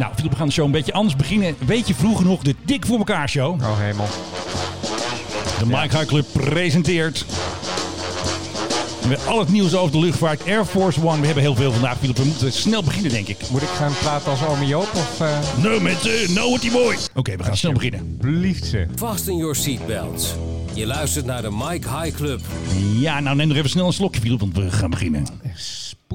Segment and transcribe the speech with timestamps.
[0.00, 1.56] Nou, Philip, we gaan de show een beetje anders beginnen.
[1.66, 3.62] Weet je vroeg genoeg de Dik voor elkaar show?
[3.62, 4.06] Oh hemel.
[5.58, 7.24] De Mike High Club presenteert.
[9.08, 10.46] Met al het nieuws over de luchtvaart.
[10.46, 11.20] Air Force One.
[11.20, 12.16] We hebben heel veel vandaag, Philip.
[12.16, 13.38] We moeten snel beginnen, denk ik.
[13.50, 15.20] Moet ik gaan praten als ome Joop of...
[15.20, 16.96] eh No mensen, no what boy.
[17.14, 18.16] Oké, we gaan snel beginnen.
[18.20, 18.86] Blieft ze.
[18.96, 20.34] Fasten your seatbelts.
[20.74, 22.40] Je luistert naar de Mike High Club.
[22.98, 25.26] Ja, nou neem nog even snel een slokje, Philip, want we gaan beginnen.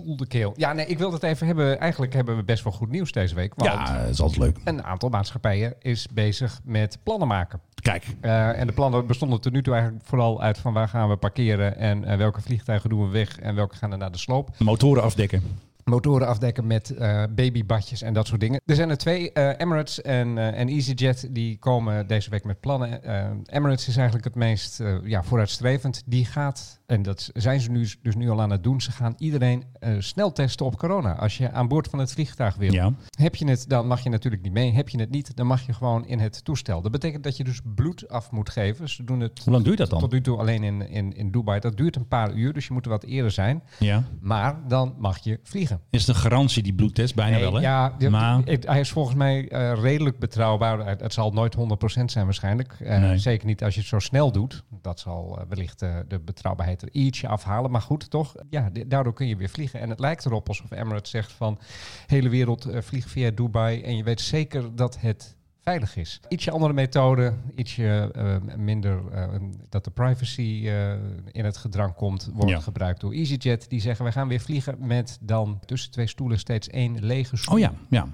[0.01, 0.53] Spoel de keel.
[0.55, 1.79] Ja, nee, ik wil het even hebben.
[1.79, 3.53] Eigenlijk hebben we best wel goed nieuws deze week.
[3.55, 4.57] Want Ja, dat is altijd leuk.
[4.63, 7.59] een aantal maatschappijen is bezig met plannen maken.
[7.81, 11.09] Kijk, Eh, en de plannen bestonden tot nu toe eigenlijk vooral uit van waar gaan
[11.09, 14.17] we parkeren en eh, welke vliegtuigen doen we weg en welke gaan er naar de
[14.17, 14.49] sloop.
[14.57, 15.43] motoren afdekken.
[15.89, 18.61] Motoren afdekken met eh, babybadjes en dat soort dingen.
[18.65, 22.59] Er zijn er twee, eh, Emirates en, eh, en EasyJet, die komen deze week met
[22.59, 23.03] plannen.
[23.45, 26.03] Emirates is eigenlijk het meest ja, vooruitstrevend.
[26.05, 29.13] Die gaat, en dat zijn ze nu, dus nu al aan het doen, ze gaan
[29.17, 29.63] iedereen
[29.99, 31.15] snel testen op corona.
[31.15, 32.71] Als je aan boord van het vliegtuig wil.
[32.71, 32.93] Ja.
[33.17, 34.73] Heb je het, dan mag je natuurlijk niet mee.
[34.73, 36.81] Heb je het niet, dan mag je gewoon in het toestel.
[36.81, 38.89] Dat betekent dat je dus bloed af moet geven.
[38.89, 39.99] Ze doen het Hoe lang duurt dat dan?
[39.99, 41.59] tot nu toe alleen in, in, in Dubai.
[41.59, 43.63] Dat duurt een paar uur, dus je moet er wat eerder zijn.
[43.79, 44.03] Ja.
[44.19, 45.74] Maar dan mag je vliegen.
[45.89, 47.15] Is het een garantie, die bloedtest?
[47.15, 47.61] Bijna wel, hè?
[47.61, 50.87] Ja, Maar, hij is volgens mij eh, redelijk betrouwbaar.
[50.87, 51.59] Het, het zal nooit 100%
[52.05, 52.75] zijn waarschijnlijk.
[52.79, 53.17] Eh, Nee.
[53.17, 54.63] Zeker niet als je het zo snel doet.
[54.81, 57.71] Dat zal eh, wellicht de betrouwbaarheid er ietsje afhalen.
[57.71, 58.35] Maar goed, toch?
[58.49, 59.79] Ja, daardoor kun je weer vliegen.
[59.79, 61.59] En het lijkt erop alsof Emirates zegt van...
[62.07, 63.81] hele wereld vliegt via Dubai.
[63.81, 66.19] En je weet zeker dat het veilig is.
[66.29, 69.27] Ietsje andere methode, ietsje eh, minder eh,
[69.69, 70.91] dat de privacy eh,
[71.31, 72.59] in het gedrang komt, wordt Ja.
[72.59, 73.69] gebruikt door EasyJet.
[73.69, 77.53] Die zeggen we gaan weer vliegen met dan tussen twee stoelen steeds één lege stoel.
[77.53, 78.07] oh ja, ja.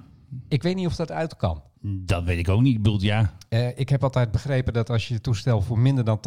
[0.47, 1.61] Ik weet niet of dat uit kan.
[1.83, 2.75] Dat weet ik ook niet.
[2.75, 3.33] Ik bedoel, ja.
[3.75, 6.19] Ik heb altijd begrepen dat als je toestel voor minder dan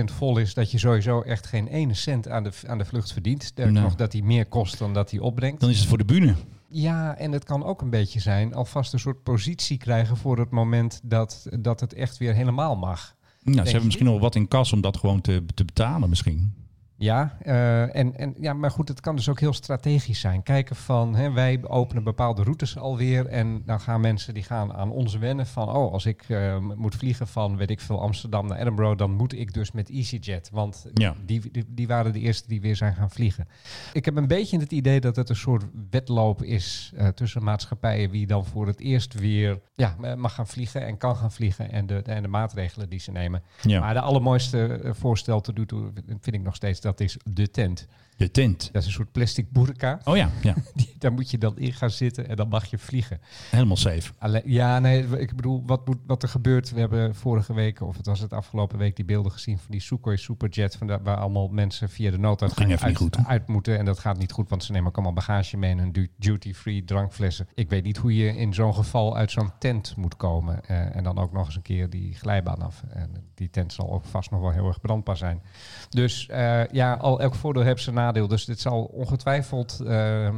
[0.00, 3.12] 80% vol is, dat je sowieso echt geen ene cent aan de, aan de vlucht
[3.12, 3.42] verdient.
[3.42, 5.60] Sterker nog dat hij meer kost dan dat hij opbrengt.
[5.60, 6.34] Dan is het voor de bühne.
[6.72, 10.50] Ja, en het kan ook een beetje zijn alvast een soort positie krijgen voor het
[10.50, 13.14] moment dat, dat het echt weer helemaal mag.
[13.42, 16.59] Nou, ze hebben misschien nog wat in kas om dat gewoon te, te betalen misschien.
[17.00, 20.42] Ja, eh, en, en, ja, maar goed, het kan dus ook heel strategisch zijn.
[20.42, 24.90] Kijken van, hè, wij openen bepaalde routes alweer en dan gaan mensen die gaan aan
[24.90, 28.58] ons wennen van, oh, als ik eh, moet vliegen van, weet ik veel, Amsterdam naar
[28.58, 31.14] Edinburgh, dan moet ik dus met EasyJet, want Ja.
[31.26, 33.48] die, die, die waren de eerste die weer zijn gaan vliegen.
[33.92, 38.10] Ik heb een beetje het idee dat het een soort wedloop is eh, tussen maatschappijen
[38.10, 41.86] wie dan voor het eerst weer ja, mag gaan vliegen en kan gaan vliegen en
[41.86, 43.42] de, en de maatregelen die ze nemen.
[43.62, 43.80] Ja.
[43.80, 47.86] Maar de allermooiste voorstel te doen vind ik nog steeds, dat is de tent.
[48.20, 48.68] De tent.
[48.72, 50.00] Dat is een soort plastic boerka.
[50.04, 50.54] Oh ja, ja.
[50.98, 53.20] Daar moet je dan in gaan zitten en dan mag je vliegen.
[53.50, 54.12] Helemaal safe.
[54.18, 56.70] Alleen, ja, nee, ik bedoel, wat, moet, wat er gebeurt.
[56.70, 59.80] We hebben vorige week, of het was het afgelopen week, die beelden gezien van die
[59.80, 60.76] Sukhoi Superjet.
[60.76, 63.26] Van waar allemaal mensen via de nooduitgang Ging even uit, goed.
[63.26, 63.78] uit moeten.
[63.78, 66.10] En dat gaat niet goed, want ze nemen ook allemaal bagage mee en hun du-
[66.18, 67.48] duty-free drankflessen.
[67.54, 70.64] Ik weet niet hoe je in zo'n geval uit zo'n tent moet komen.
[70.64, 72.82] Eh, en dan ook nog eens een keer die glijbaan af.
[72.88, 75.42] En die tent zal ook vast nog wel heel erg brandbaar zijn.
[75.88, 80.32] Dus eh, ja, al elk voordeel heeft zijn Dus dit zal ongetwijfeld eh, eh,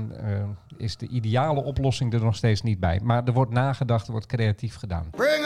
[0.76, 3.00] is de ideale oplossing er nog steeds niet bij.
[3.02, 5.10] Maar er wordt nagedacht, er wordt creatief gedaan.
[5.10, 5.42] Bring.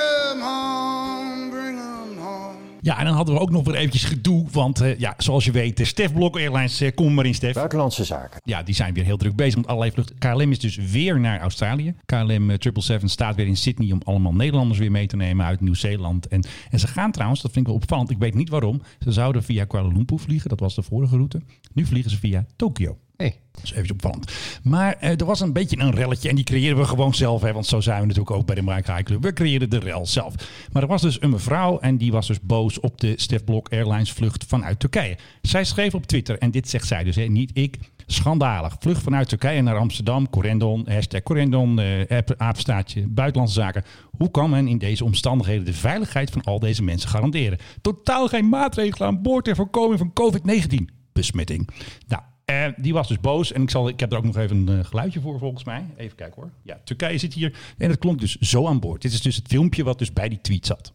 [2.86, 4.46] Ja, en dan hadden we ook nog weer eventjes gedoe.
[4.52, 7.54] Want eh, ja, zoals je weet, Stef Blok Airlines, eh, kom maar in Stef.
[7.54, 8.40] Buitenlandse zaken.
[8.44, 10.18] Ja, die zijn weer heel druk bezig met allerlei vluchten.
[10.18, 11.94] KLM is dus weer naar Australië.
[12.04, 15.60] KLM eh, 777 staat weer in Sydney om allemaal Nederlanders weer mee te nemen uit
[15.60, 16.28] Nieuw-Zeeland.
[16.28, 18.82] En, en ze gaan trouwens, dat vind ik wel opvallend, ik weet niet waarom.
[18.98, 21.40] Ze zouden via Kuala Lumpur vliegen, dat was de vorige route.
[21.72, 22.98] Nu vliegen ze via Tokio.
[23.16, 24.32] Hey, Dat is even opvallend.
[24.62, 27.42] Maar eh, er was een beetje een relletje en die creëren we gewoon zelf.
[27.42, 29.22] Hè, want zo zijn we natuurlijk ook bij de High Club.
[29.22, 30.34] We creëren de rel zelf.
[30.72, 33.68] Maar er was dus een mevrouw en die was dus boos op de Stef Blok
[33.72, 35.16] Airlines vlucht vanuit Turkije.
[35.42, 37.78] Zij schreef op Twitter, en dit zegt zij dus, hè, niet ik.
[38.06, 38.76] Schandalig.
[38.78, 40.30] Vlucht vanuit Turkije naar Amsterdam.
[40.30, 43.84] Corendon, hashtag Corendon, eh, apenstaartje, buitenlandse zaken.
[44.10, 47.58] Hoe kan men in deze omstandigheden de veiligheid van al deze mensen garanderen?
[47.80, 51.68] Totaal geen maatregelen aan boord ter voorkoming van COVID-19 besmetting.
[52.06, 53.52] Nou, eh, die was dus boos.
[53.52, 55.84] En ik, zal, ik heb er ook nog even een eh, geluidje voor volgens mij.
[55.96, 56.50] Even kijken hoor.
[56.62, 57.52] Ja, Turkije zit hier.
[57.78, 59.02] En het klonk dus zo aan boord.
[59.02, 60.92] Dit is dus het filmpje wat dus bij die tweet zat.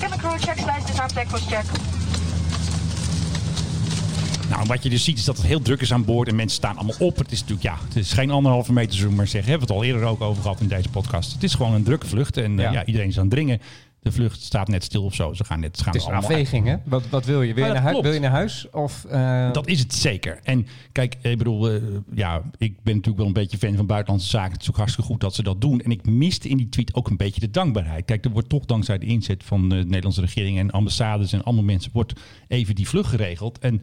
[0.00, 1.64] Cabin crew, check disarm deck, cross check.
[4.50, 6.28] Nou, wat je dus ziet is dat het heel druk is aan boord.
[6.28, 7.16] En mensen staan allemaal op.
[7.16, 9.50] Het is natuurlijk, ja, het is geen anderhalve meter zoom maar zeggen.
[9.50, 11.32] Hebben we het al eerder ook over gehad in deze podcast.
[11.32, 12.36] Het is gewoon een drukke vlucht.
[12.36, 12.72] En eh, Ja.
[12.72, 12.84] ja.
[12.84, 13.60] iedereen is aan het dringen.
[14.02, 15.32] De vlucht staat net stil of zo.
[15.32, 16.76] Ze gaan net, ze gaan het is een afweging, hè?
[16.84, 17.54] Wat, wat wil je?
[17.54, 18.66] Wil je, Maar naar wil je naar huis?
[18.72, 20.40] Of, eh, Dat is het zeker.
[20.42, 21.82] En kijk, ik bedoel, eh,
[22.14, 24.52] ja, ik ben natuurlijk wel een beetje fan van buitenlandse zaken.
[24.52, 25.80] Het is ook hartstikke goed dat ze dat doen.
[25.80, 28.04] En ik miste in die tweet ook een beetje de dankbaarheid.
[28.04, 31.66] Kijk, er wordt toch dankzij de inzet van de Nederlandse regering en ambassades en andere
[31.66, 32.12] mensen, wordt
[32.48, 33.58] even die vlucht geregeld.
[33.58, 33.82] En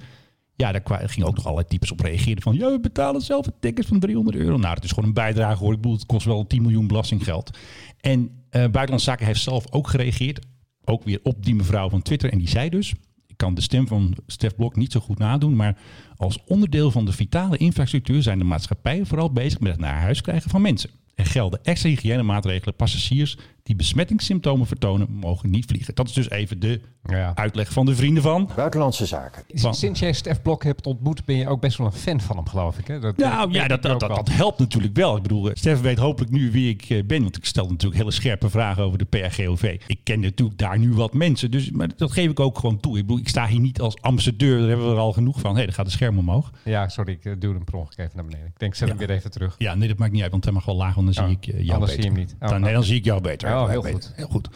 [0.58, 2.42] Ja, daar gingen ook nog allerlei types op reageren.
[2.42, 4.58] Van, ja, we betalen zelf een ticket van 300 euro.
[4.58, 5.74] Nou, dat is gewoon een bijdrage hoor.
[5.74, 7.58] Ik bedoel, het kost wel 10 miljoen belastinggeld.
[8.00, 10.46] En eh Buitenlandse Zaken heeft zelf ook gereageerd.
[10.84, 12.32] Ook weer op die mevrouw van Twitter.
[12.32, 12.94] En die zei dus,
[13.28, 15.56] ik kan de stem van Stef Blok niet zo goed nadoen.
[15.56, 15.78] Maar
[16.16, 20.22] als onderdeel van de vitale infrastructuur zijn de maatschappijen vooral bezig met het naar huis
[20.22, 20.90] krijgen van mensen.
[21.16, 22.76] Er gelden extra hygiënemaatregelen.
[22.76, 25.96] Passagiers die besmettingssymptomen vertonen, mogen niet vliegen.
[25.96, 27.32] Dat is dus even de Ja.
[27.36, 28.50] uitleg van de vrienden van.
[28.56, 29.44] Buitenlandse zaken.
[29.48, 32.36] Van- Sinds jij Stef Blok hebt ontmoet, ben je ook best wel een fan van
[32.36, 32.88] hem, geloof ik.
[32.88, 33.00] Hè?
[33.00, 35.16] Dat, Nou ja, weet dat, dat, helpt natuurlijk wel.
[35.16, 37.22] Ik bedoel, eh, Stef weet hopelijk nu wie ik eh, ben.
[37.22, 39.80] Want ik stel natuurlijk hele scherpe vragen over de PRGOV.
[39.88, 41.52] Ik ken natuurlijk daar nu wat mensen.
[41.52, 42.98] Dus, maar dat geef ik ook gewoon toe.
[42.98, 44.60] Ik bedoel, ik sta hier niet als ambassadeur.
[44.60, 45.50] Daar hebben we er al genoeg van.
[45.52, 46.52] Hé, hey, dan gaat het scherm omhoog.
[46.64, 48.48] Ja, sorry, ik eh, duw hem per ongeluk even naar beneden.
[48.48, 49.06] Ik denk, zet hem Ja.
[49.08, 49.56] weer even terug.
[49.58, 50.32] Ja, nee, dat maakt niet uit.
[50.32, 50.96] Want hij mag wel laag.
[50.96, 52.04] Want dan Oh, zie ik eh, jou anders beter.
[52.04, 52.36] zie je hem niet.
[52.42, 53.50] Oh, dan, nee, dan zie ik jou beter.
[53.62, 54.12] Oh, heel goed.
[54.16, 54.50] Heel goed.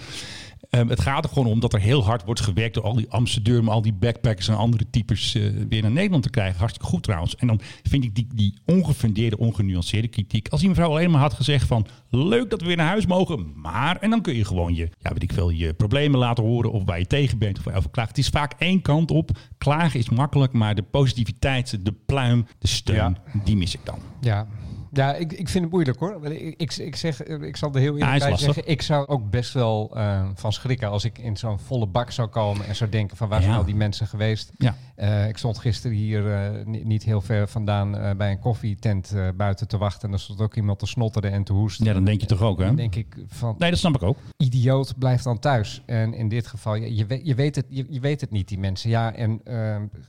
[0.72, 3.62] Ehm, het gaat er gewoon om dat er heel hard wordt gewerkt door al die
[3.62, 6.58] maar al die backpackers en andere types eh, weer naar Nederland te krijgen.
[6.60, 7.36] Hartstikke goed trouwens.
[7.36, 10.48] En dan vind ik die, die ongefundeerde, ongenuanceerde kritiek.
[10.48, 13.52] Als die mevrouw alleen maar had gezegd van leuk dat we weer naar huis mogen,
[13.56, 16.72] maar en dan kun je gewoon je, ja weet ik veel, je problemen laten horen
[16.72, 18.10] of waar je tegen bent of over klaagt.
[18.10, 19.32] Het is vaak één kant op.
[19.58, 23.42] Klagen is makkelijk, maar de positiviteit, de pluim, de steun, Ja.
[23.44, 24.00] die mis ik dan.
[24.22, 24.48] Ja,
[24.92, 26.26] ja ik, ik vind het moeilijk hoor.
[26.32, 28.54] Ik, ik, ik zeg, ik zal er heel Ja, eerlijk lastig.
[28.54, 28.72] zeggen.
[28.72, 32.28] Ik zou ook best wel eh, van schrikken als ik in zo'n volle bak zou
[32.28, 33.58] komen en zou denken van waar zijn Ja.
[33.60, 34.52] al die mensen geweest.
[34.58, 34.76] Ja.
[34.96, 39.68] Eh, ik stond gisteren hier eh, ni- niet heel ver vandaan bij een koffietent buiten
[39.68, 40.08] te wachten.
[40.08, 41.86] En er stond ook iemand te snotteren en te hoesten.
[41.86, 42.66] Ja, dan denk je toch ook hè?
[42.66, 44.18] Dan denk ik van, Nee, dat snap ik ook.
[44.38, 45.82] idioot, blijf dan thuis.
[45.86, 48.48] En in dit geval, je, je, weet, je, weet, het, je, je weet het niet,
[48.48, 48.90] die mensen.
[48.90, 49.42] Ja, en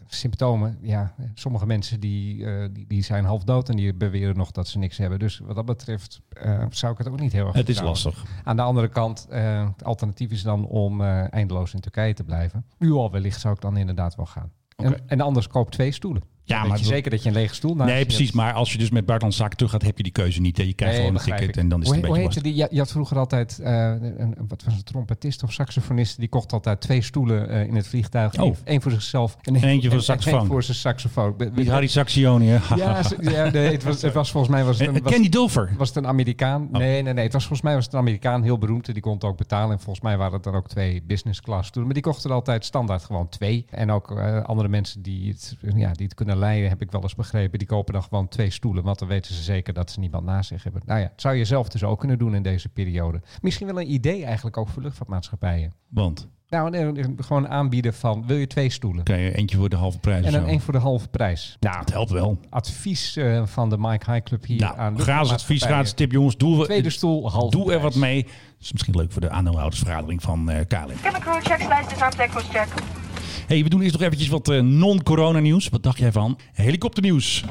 [0.06, 4.69] symptomen, ja, sommige mensen die, die, die zijn half dood en die beweren nog dat
[4.72, 5.19] ze niks hebben.
[5.19, 8.04] Dus wat dat betreft eh, zou ik het ook niet heel erg Het is vertrouwen.
[8.04, 8.24] lastig.
[8.44, 12.24] Aan de andere kant, eh, het alternatief is dan om eh, eindeloos in Turkije te
[12.24, 12.64] blijven.
[12.78, 14.52] Nu al wellicht zou ik dan inderdaad wel gaan.
[14.76, 16.22] En, en anders koop twee stoelen.
[16.44, 18.25] Ja, maar weet je dat- zeker dat je een lege stoel naast Nee, precies.
[18.25, 18.35] hebt.
[18.37, 20.56] Maar als je dus met buitenlandse zaken terug gaat, heb je die keuze niet.
[20.56, 20.62] hè.
[20.62, 21.56] Je krijgt Nee, gewoon een ticket ik.
[21.56, 22.62] en dan is hoe, het een hoe beetje heette die?
[22.62, 26.29] Je, je had vroeger altijd, eh, een, een- wat was het, trompetist of saxofonist, die
[26.29, 28.39] kocht altijd twee stoelen eh, in het vliegtuig.
[28.41, 28.56] Oh.
[28.65, 30.47] Eén- voor zichzelf en En eentje voor de en- en saxofoon.
[30.47, 31.35] voor zijn saxofoon.
[31.55, 32.75] Niet Harry Saxioni, hè?
[32.77, 35.12] Ja, ja nee, het, was, het was volgens mij was het En- een, en was,
[35.12, 35.71] Kenny Dulfer.
[35.77, 36.62] was het een Amerikaan.
[36.62, 36.79] Oh.
[36.79, 37.25] Nee, nee, nee.
[37.25, 38.85] Het was volgens mij was het een Amerikaan, heel beroemd.
[38.93, 39.73] Die kon het ook betalen.
[39.73, 41.93] En volgens mij waren het dan ook twee business class stoelen.
[41.93, 43.65] Maar die kochten altijd standaard gewoon twee.
[43.71, 47.15] En ook eh, andere mensen die het, ja, die het kunnen heb ik wel eens
[47.15, 47.59] begrepen.
[47.59, 48.85] Die kopen dan gewoon twee stoelen.
[48.85, 50.83] Want dan weten ze zeker dat ze niemand naast zich hebben.
[50.87, 53.21] Nou ja, het zou je zelf dus ook kunnen doen in deze periode.
[53.41, 55.73] Misschien wel een idee eigenlijk ook voor luchtvaartmaatschappijen.
[55.89, 59.05] Want Nou, gewoon aanbieden van, wil je twee stoelen?
[59.05, 61.56] kan je eentje voor de halve prijs En dan één voor de halve prijs.
[61.61, 62.39] Nou, Het helpt wel.
[62.50, 66.37] advies eh, van de Mike High Club hier Nou, aan gratis advies, gratis tip, jongens.
[66.37, 68.23] Doe, Tweede stoel, halve doe er wat mee.
[68.23, 71.00] Dat is misschien leuk voor de aandeelhoudersvergadering van eh KLM.
[71.03, 73.01] Cabin crew disarm was check.
[73.47, 75.69] Hey, we doen eerst nog eventjes wat eh, non-corona nieuws.
[75.69, 76.39] Wat dacht jij van?
[76.53, 77.44] Helikopternieuws.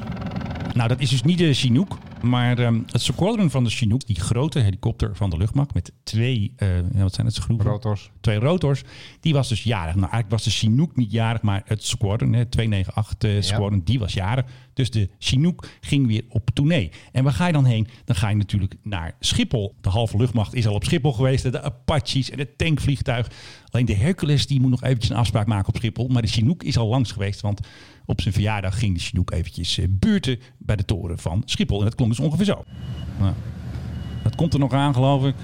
[0.73, 4.19] Nou, dat is dus niet de Chinook, maar ehm, het squadron van de Chinook, die
[4.19, 7.65] grote helikopter van de luchtmacht met twee, eh, ja, wat zijn het schroeven?
[7.65, 8.11] Rotors.
[8.21, 8.83] Twee rotors.
[9.19, 9.95] Die was dus jarig.
[9.95, 13.99] Nou, eigenlijk was de Chinook niet jarig, maar het squadron, hè, 298 eh, squadron, die
[13.99, 14.45] was jarig.
[14.73, 16.91] Dus de Chinook ging weer op tournee.
[17.11, 17.87] En waar ga je dan heen?
[18.05, 19.75] Dan ga je natuurlijk naar Schiphol.
[19.81, 21.51] De halve luchtmacht is al op Schiphol geweest.
[21.51, 23.27] De Apaches en het tankvliegtuig.
[23.71, 26.07] Alleen de Hercules die moet nog eventjes een afspraak maken op Schiphol.
[26.07, 27.59] Maar de Chinook is al langs geweest, want
[28.05, 31.77] op zijn verjaardag ging de Chinook eventjes eh, buurten bij de toren van Schiphol.
[31.79, 32.63] En dat klonk dus ongeveer zo.
[33.19, 33.33] Nou,
[34.23, 35.35] dat komt er nog aan, geloof ik.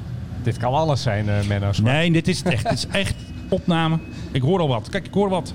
[0.43, 1.72] Dit kan alles zijn, eh Menno.
[1.84, 2.63] Nee, dit is echt.
[2.63, 3.15] Dit is echt
[3.50, 4.00] opname.
[4.31, 4.89] Ik hoor al wat.
[4.89, 5.53] Kijk, ik hoor wat.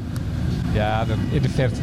[0.74, 1.80] Ja, in de verte.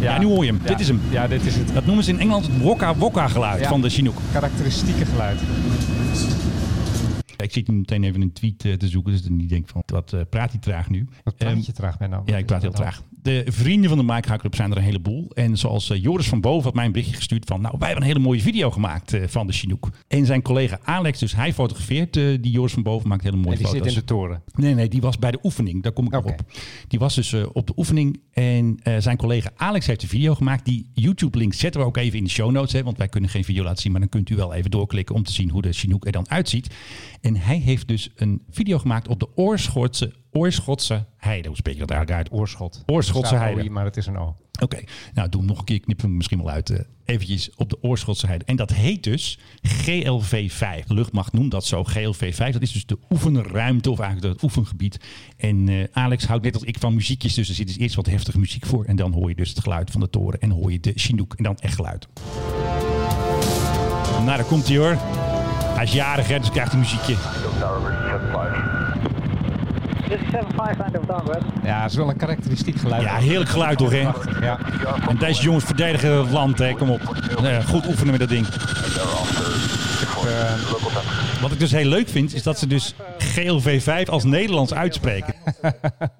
[0.00, 0.60] Ja, nu hoor je hem.
[0.62, 0.68] Ja.
[0.68, 1.00] Dit is hem.
[1.10, 3.68] Ja, dit is het Dat noemen ze in Engeland het wokka-wokka geluid Ja.
[3.68, 4.16] van de Chinook.
[4.32, 5.38] karakteristieke geluid.
[7.42, 9.82] Ik zit nu meteen even een tweet eh, te zoeken, dus ik niet denk van
[9.86, 11.08] wat eh, praat hij traag nu.
[11.24, 12.22] Wat praat Ehm, je traag, Menno?
[12.24, 13.02] Ja, ik praat heel traag.
[13.22, 15.30] De vrienden van de Mike High Club zijn er een heleboel.
[15.34, 17.60] En zoals eh, Joris van Boven had mij een berichtje gestuurd van...
[17.60, 19.88] nou, wij hebben een hele mooie video gemaakt van de Chinook.
[20.08, 22.12] En zijn collega Alex, dus hij fotografeert.
[22.14, 23.82] die Joris van Boven maakt hele mooie En die foto's.
[23.82, 24.42] zit in de toren.
[24.54, 25.82] Nee, nee, die was bij de oefening.
[25.82, 26.40] Daar kom ik op.
[26.88, 28.20] Die was dus op de oefening.
[28.32, 30.64] En zijn collega Alex heeft een video gemaakt.
[30.64, 32.72] Die YouTube-link zetten we ook even in de show notes.
[32.72, 33.92] Hè, want wij kunnen geen video laten zien.
[33.92, 36.30] Maar dan kunt u wel even doorklikken om te zien hoe de Chinook er dan
[36.30, 36.74] uitziet.
[37.20, 41.48] En hij heeft dus een video gemaakt op de Oorschotse, Oorschotse heide.
[41.48, 42.40] Hoe spreek je dat eigenlijk uit?
[42.40, 42.82] Oorschot.
[42.86, 43.70] Oorschotse heide.
[43.70, 44.36] Maar het is een O.
[44.62, 44.78] Oké,
[45.14, 46.70] nou doe hem nog een keer, knip hem misschien wel uit.
[46.70, 48.44] eh, eventjes op de Oorschotse heide.
[48.44, 50.86] En dat heet dus GLV5.
[50.86, 52.52] De luchtmacht noemt dat zo, GLV5.
[52.52, 55.00] Dat is dus de oefenruimte of eigenlijk het oefengebied.
[55.36, 57.34] En eh, Alex houdt net als ik van muziekjes.
[57.34, 58.84] Dus er zit dus eerst wat heftige muziek voor.
[58.84, 60.40] En dan hoor je dus het geluid van de toren.
[60.40, 61.34] En hoor je de Chinook.
[61.34, 62.08] En dan echt geluid.
[64.10, 65.39] Nou, daar komt hij hoor.
[65.80, 67.14] Hij is jarig, hè, dus krijgt hij muziekje.
[70.08, 71.42] This is 75 random downward.
[71.64, 73.02] Ja, het is wel een karakteristiek geluid.
[73.02, 74.00] Ja, heerlijk geluid toch, hè?
[74.40, 74.58] Ja.
[75.08, 76.74] En deze jongens verdedigen het land, hè?
[76.74, 77.00] Kom op.
[77.68, 78.46] Goed oefenen met dat ding.
[78.46, 78.52] Eh,
[81.40, 85.34] Wat ik dus heel leuk vind, is dat ze dus GLV5 als Nederlands uitspreken.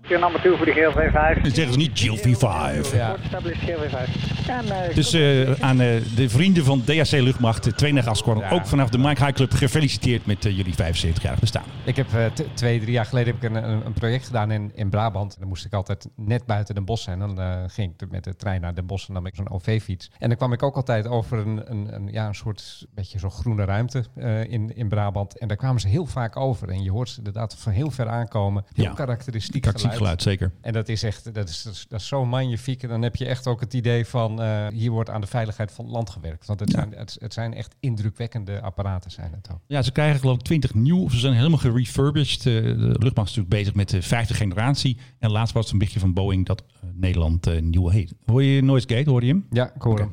[0.03, 1.43] Your number 2 voor de GLV5.
[1.43, 2.95] Dan zeggen ze niet GLV5.
[2.95, 3.17] ja.
[3.23, 4.49] Established GLV5.
[4.49, 8.51] En uh, Dus eh, aan eh, de vrienden van DHC Luchtmacht, eh, 32 Squadron, Ja.
[8.51, 11.65] ook vanaf de Mike High Club gefeliciteerd met jullie 75-jarig bestaan.
[11.85, 14.91] Ik heb eh, twee, drie jaar geleden heb ik een, een, project gedaan in, in
[14.91, 15.37] Brabant.
[15.39, 17.19] Dan moest ik altijd net buiten Den Bosch zijn.
[17.19, 19.51] Dan eh, ging ik met de trein naar Den Bosch en dan nam ik zo'n
[19.51, 20.11] OV-fiets.
[20.19, 23.31] En dan kwam ik ook altijd over een, een, een, ja, een soort beetje zo'n
[23.31, 25.39] groene ruimte eh, in, in Brabant.
[25.39, 26.69] En daar kwamen ze heel vaak over.
[26.69, 28.65] En je hoort ze inderdaad van heel ver aankomen.
[28.75, 28.93] Heel Ja.
[28.93, 30.23] karakteristiek geluid.
[30.23, 30.53] zeker.
[30.61, 32.83] En dat is echt, dat is, dat is, zo magnifiek.
[32.83, 35.73] En dan heb je echt ook het idee van, eh, hier wordt aan de veiligheid
[35.73, 36.47] van het land gewerkt.
[36.47, 36.79] Want het, Ja.
[36.79, 39.59] zijn, het, het zijn echt indrukwekkende apparaten zijn het ook.
[39.67, 42.47] Ja, ze krijgen geloof ik 20 nieuw, of ze zijn helemaal gerefurbished.
[42.47, 44.97] Eh, de luchtmacht is natuurlijk bezig met de vijfde generatie.
[45.19, 48.15] En laatst was het een berichtje van Boeing dat eh, Nederland eh, nieuw heet.
[48.27, 49.47] Hoor je Noise Gate, hoor je hem?
[49.51, 50.11] Ja, ik hoor hem.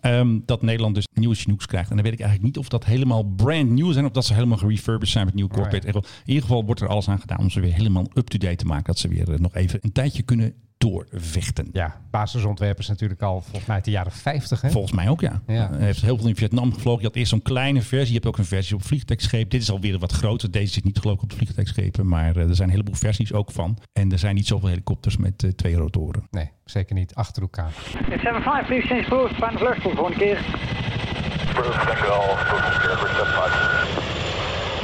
[0.00, 1.90] Ehm, dat Nederland dus nieuwe Chinooks krijgt.
[1.90, 4.34] En dan weet ik eigenlijk niet of dat helemaal brand new zijn of dat ze
[4.34, 5.94] helemaal gerefurbished zijn met nieuw cockpit.
[5.94, 8.66] Oh, In ieder geval wordt er alles aan gedaan om ze weer helemaal up-to-date te
[8.66, 8.84] maken.
[8.84, 11.68] Dat ze weer eh, nog even een tijdje kunnen doorvechten.
[11.72, 14.60] Ja, basisontwerp is natuurlijk al volgens mij uit de jaren 50.
[14.60, 14.70] Hè?
[14.70, 15.42] Volgens mij ook, ja.
[15.46, 15.70] Ja.
[15.70, 17.00] Hij heeft heel veel in Vietnam gevlogen.
[17.00, 18.06] Je had eerst zo'n kleine versie.
[18.06, 19.48] Je hebt ook een versie op vliegtuigschepen.
[19.48, 20.50] Dit is alweer een wat groter.
[20.50, 22.08] Deze zit niet geloof ik op de vliegtuigschepen.
[22.08, 23.78] Maar eh, er zijn een heleboel versies ook van.
[23.92, 26.26] En er zijn niet zoveel helikopters met eh, twee rotoren.
[26.30, 27.14] Nee, zeker niet.
[27.14, 27.70] Achter elkaar.
[27.72, 29.34] 75, please change course.
[29.34, 30.44] Span vlucht voor de volgende keer.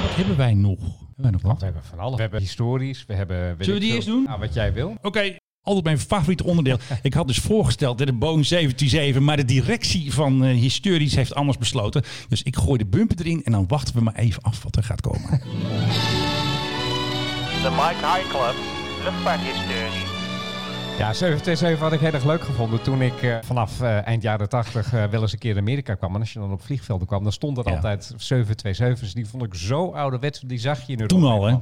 [0.03, 1.02] Wat hebben wij nog?
[1.23, 1.59] Hebben wij nog wat?
[1.61, 2.15] We hebben van alles.
[2.15, 3.05] We hebben historisch.
[3.07, 3.57] We hebben...
[3.59, 4.23] Zullen we die veel- eerst doen?
[4.23, 4.97] Nou, wat jij wil.
[5.03, 6.79] Oké, altijd mijn favoriete onderdeel.
[7.03, 11.35] ik had dus voorgesteld dat de Boeing 737, maar de directie van eh Historisch heeft
[11.35, 12.03] anders besloten.
[12.29, 14.85] Dus ik gooi de bumper erin en dan wachten we maar even af wat er
[14.85, 15.31] gaat komen.
[17.63, 18.55] De Mike High Club.
[20.99, 24.49] Ja, 727 had ik heel erg leuk gevonden toen ik eh, vanaf eh, eind jaren
[24.49, 26.15] 80 eh, wel eens een keer in Amerika kwam.
[26.15, 27.77] En als je dan op vliegvelden kwam, dan stonden er Ja.
[27.77, 29.15] altijd 727's.
[29.15, 31.21] Die vond ik zo ouderwets, die zag je in Europa.
[31.21, 31.57] Toen al, hè?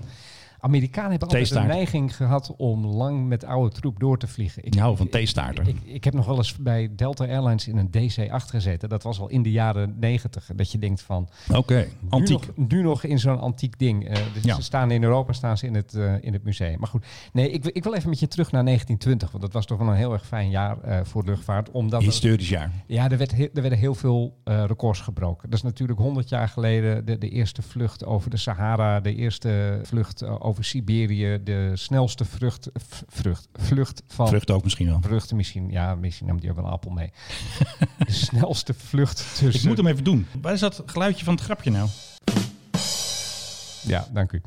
[0.60, 1.76] Amerikanen hebben altijd de Theestaart.
[1.78, 4.64] neiging gehad om lang met oude troep door te vliegen.
[4.64, 5.66] Ik hou van theestaarten.
[5.66, 8.88] Ik, ik heb nog wel eens bij Delta Airlines in een DC-8 gezeten.
[8.88, 10.50] Dat was al in de jaren 90.
[10.54, 12.28] Dat je denkt van, Oké, antiek.
[12.56, 14.08] nu nog, nu nog in zo'n antiek ding.
[14.08, 14.54] Eh, dus Ja.
[14.54, 16.78] Ze staan in Europa staan ze in het, eh, in het museum.
[16.78, 19.30] Maar goed, nee, ik, wil- ik wil even met je terug naar 1920.
[19.30, 21.70] Want dat was toch wel een heel erg fijn jaar eh, voor de luchtvaart.
[21.70, 22.70] Omdat Historisch jaar.
[22.86, 25.50] ja, er, werd he- er werden heel veel records gebroken.
[25.50, 29.00] Dat is natuurlijk 100 jaar geleden de, de eerste vlucht over de Sahara.
[29.00, 31.40] De eerste vlucht eh, over Siberië.
[31.44, 33.02] De snelste vlucht, v-
[33.56, 34.28] vlucht, van...
[34.28, 34.98] Vlucht ook misschien wel.
[35.02, 37.12] Vluchten misschien, ja, misschien nam die ook wel een appel mee.
[38.06, 39.60] de snelste vlucht tussen...
[39.60, 40.26] Ik moet hem even doen.
[40.40, 41.88] Waar is dat geluidje van het grapje nou?
[43.86, 44.42] Ja, dank u.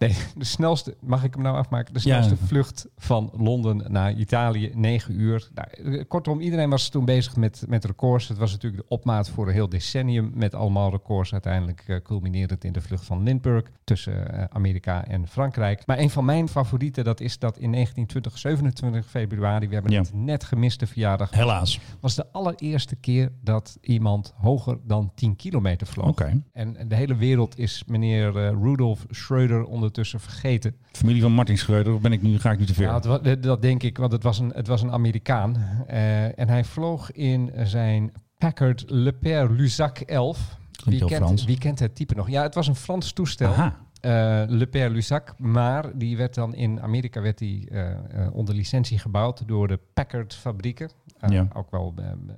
[0.00, 1.94] Nee, de snelste, mag ik hem nou afmaken?
[1.94, 2.22] De Ja.
[2.22, 5.48] snelste vlucht van Londen naar Italië, 9 uur.
[5.54, 8.28] Nou, eh, kortom, iedereen was toen bezig met, met records.
[8.28, 11.32] Het was natuurlijk de opmaat voor een heel decennium met allemaal records.
[11.32, 15.86] Uiteindelijk eh, culminerend in de vlucht van Lindbergh tussen eh, Amerika en Frankrijk.
[15.86, 20.00] Maar een van mijn favorieten, dat is dat in 1920, 27 februari, we hebben Ja.
[20.00, 21.80] het net gemiste verjaardag, Helaas.
[22.00, 26.18] was de allereerste keer dat iemand hoger dan 10 kilometer vloog.
[26.52, 30.74] En de hele wereld is meneer Rudolf Schreuder ondertussen vergeten.
[30.92, 32.84] Familie van Martin Schreuder, of ben ik nu, ga ik nu te ver?
[32.84, 35.56] Ja, dat, dat denk ik, want het was een, het was een Amerikaan.
[35.86, 40.58] Eh, en hij vloog in zijn Packard Le Père Lusac 11.
[40.84, 42.30] Wie kent, wie kent het type nog?
[42.30, 43.52] Ja, het was een Frans toestel.
[43.52, 43.76] Aha.
[44.00, 48.54] Eh, Le Père Lusac, maar die werd dan in Amerika werd die, eh, eh, onder
[48.54, 50.90] licentie gebouwd door de Packard fabrieken.
[51.28, 51.48] Ja.
[51.52, 51.94] Ook wel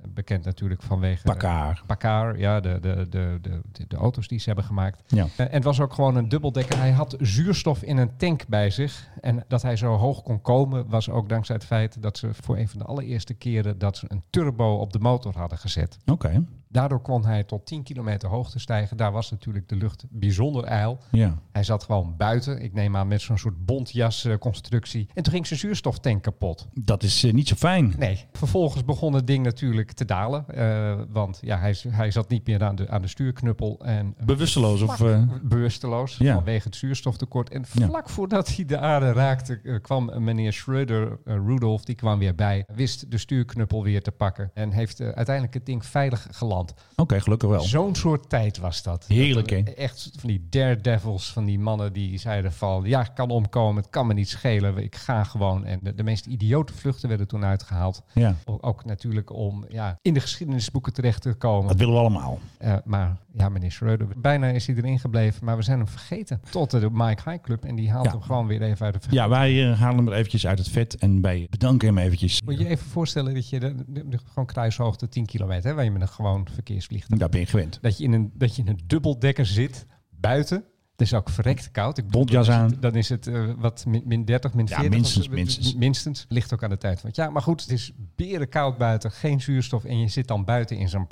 [0.07, 1.23] bekend natuurlijk vanwege...
[1.23, 1.83] Pakkaar.
[1.85, 5.03] Packard, ja, de, de, de, de, de, de auto's die ze hebben gemaakt.
[5.07, 5.27] Ja.
[5.37, 6.77] En het was ook gewoon een dubbeldekker.
[6.77, 9.07] Hij had zuurstof in een tank bij zich.
[9.21, 12.57] En dat hij zo hoog kon komen was ook dankzij het feit dat ze voor
[12.57, 15.97] een van de allereerste keren dat ze een turbo op de motor hadden gezet.
[16.05, 16.43] Oké.
[16.73, 18.97] Daardoor kon hij tot 10 kilometer hoogte stijgen.
[18.97, 20.97] Daar was natuurlijk de lucht bijzonder ijl.
[21.11, 21.37] Ja.
[21.51, 22.61] Hij zat gewoon buiten.
[22.61, 25.07] Ik neem aan met zo'n soort bontjasconstructie.
[25.13, 26.67] En toen ging zijn zuurstoftank kapot.
[26.73, 27.93] Dat is eh, niet zo fijn.
[27.97, 30.45] Nee, vervolgens begon het ding natuurlijk te dalen.
[30.47, 33.79] eh, want ja, hij, hij zat niet meer aan de, aan de stuurknuppel.
[33.85, 35.01] En Bewusteloos of...
[35.01, 36.33] eh, bewusteloos Ja.
[36.33, 37.49] vanwege het zuurstoftekort.
[37.49, 37.87] En Ja.
[37.87, 42.35] vlak voordat hij de aarde raakte, eh, kwam meneer Schreuder, eh, Rudolf, die kwam weer
[42.35, 42.65] bij.
[42.75, 44.51] Wist de stuurknuppel weer te pakken.
[44.53, 46.62] En heeft eh, uiteindelijk het ding veilig geland.
[46.95, 47.61] Oké, gelukkig wel.
[47.61, 49.05] Zo'n soort tijd was dat.
[49.07, 49.57] Heerlijk, hè?
[49.59, 52.83] Echt van die daredevils, van die mannen die zeiden van...
[52.85, 55.65] ja, ik kan omkomen, het kan me niet schelen, ik ga gewoon.
[55.65, 58.01] En de, de meest idiote vluchten werden toen uitgehaald.
[58.13, 61.67] Ja, Ook, ook natuurlijk om ja, in de geschiedenisboeken terecht te komen.
[61.67, 62.39] dat willen we allemaal.
[62.57, 66.41] Eh, maar ja, meneer Schreuder, bijna is hij erin gebleven, maar we zijn hem vergeten.
[66.49, 68.11] Tot de Mike High Club en die haalt Ja.
[68.11, 70.69] hem gewoon weer even uit de Ja, wij eh, halen hem er eventjes uit het
[70.69, 72.41] vet en wij bedanken hem eventjes.
[72.41, 75.75] Moet je je even voorstellen dat je de, de- de- gewoon kruishoogte 10 kilometer, hè,
[75.75, 77.19] waar je met een gewoon verkeersvliegtuig.
[77.19, 77.79] Daar ben je gewend.
[77.81, 80.63] Dat je in een, dat je in een dubbeldekker zit, buiten.
[80.91, 81.97] Het is ook verrekt koud.
[81.97, 82.69] Ik is aan.
[82.71, 84.93] het- Dan is het eh, wat min, min 30, min Ja, 40.
[84.93, 85.37] minstens, of zo.
[85.37, 85.75] minstens.
[85.75, 86.25] Minstens.
[86.29, 87.01] Ligt ook aan de tijd.
[87.01, 89.83] Want ja, maar goed, het is beren koud buiten, geen zuurstof.
[89.83, 91.07] En je zit dan buiten in zo'n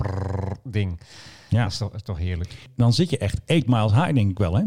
[0.64, 1.00] ding.
[1.48, 2.68] Ja, Dat is toch, is toch heerlijk.
[2.76, 4.64] dan zit je echt 8 miles high, denk ik wel, hè?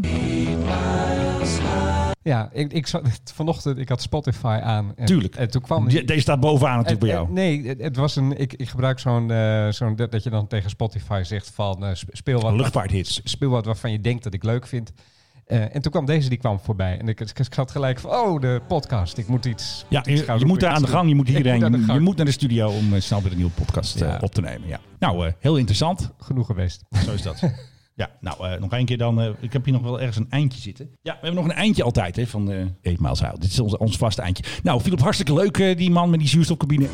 [2.26, 3.02] Ja, ik, ik zat
[3.34, 4.92] vanochtend, ik had Spotify aan.
[4.96, 5.34] En, Tuurlijk.
[5.34, 7.26] En toen kwam Die- Deze staat bovenaan natuurlijk bij jou.
[7.26, 8.38] en- nee, het, het was een.
[8.40, 9.30] Ik, ik gebruik zo'n.
[9.30, 11.84] eh, zo'n dat dat je dan tegen Spotify zegt van.
[11.84, 12.52] eh, sp- speel wat.
[12.52, 13.20] Luchtvaarthits.
[13.24, 14.92] Speel wat waarvan je denkt dat ik leuk vind.
[15.46, 16.98] Eh, en toen kwam deze, die kwam voorbij.
[16.98, 18.10] En ik, ik, ik zat gelijk van.
[18.10, 19.18] Oh, de podcast.
[19.18, 19.84] Ik moet iets.
[19.88, 22.26] Ja, moet iets je, moet daar aan de gang, je moet hierheen, je, moet naar
[22.26, 24.18] de studio om snel weer een nieuwe podcast Ja.
[24.20, 24.68] op te nemen.
[24.68, 24.80] Ja.
[24.98, 26.10] Nou, heel interessant.
[26.18, 26.84] Genoeg geweest.
[27.04, 27.40] Zo is dat.
[27.98, 29.20] Ja, nou, eh, nog één keer dan.
[29.20, 30.90] eh, ik heb hier nog wel ergens een eindje zitten.
[31.02, 33.34] Ja, we hebben nog een eindje altijd hè, van eh 8 Miles High.
[33.34, 34.44] Dit is ons, ons vaste eindje.
[34.62, 36.86] Nou, Philip, hartstikke leuk, eh, die man met die zuurstofcabine.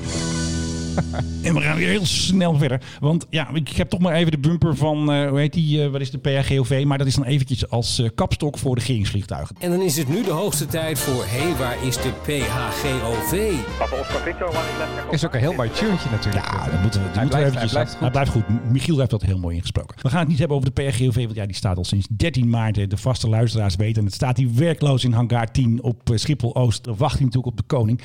[1.47, 2.81] en we gaan weer heel snel verder.
[3.01, 5.91] Want ja, ik heb toch maar even de bumper van, eh, hoe heet die, eh,
[5.91, 6.83] wat is de PHGOV?
[6.87, 9.57] Maar dat is dan eventjes als eh, kapstok voor regeringsvliegtuigen.
[9.59, 11.25] En dan is het nu de hoogste tijd voor...
[11.27, 13.53] Hé, hey, waar is de PHGOV?
[13.79, 16.45] Papa Oscar Victor, one is ook een heel mooi tunetje natuurlijk.
[16.45, 17.73] Ja, dat moeten we, Hij moeten we blijft- eventjes...
[17.73, 18.01] hij blijft goed.
[18.01, 18.73] Hij blijft goed.
[18.73, 19.97] Michiel heeft dat heel mooi ingesproken.
[20.03, 22.49] We gaan het niet hebben over de PRGOV, want ja, die staat al sinds 13
[22.49, 22.91] maart.
[22.91, 24.05] De vaste luisteraars weten.
[24.05, 26.87] Het staat hier werkloos in hangar 10 op Schiphol-Oost.
[26.87, 28.01] Wacht hij natuurlijk op de koning.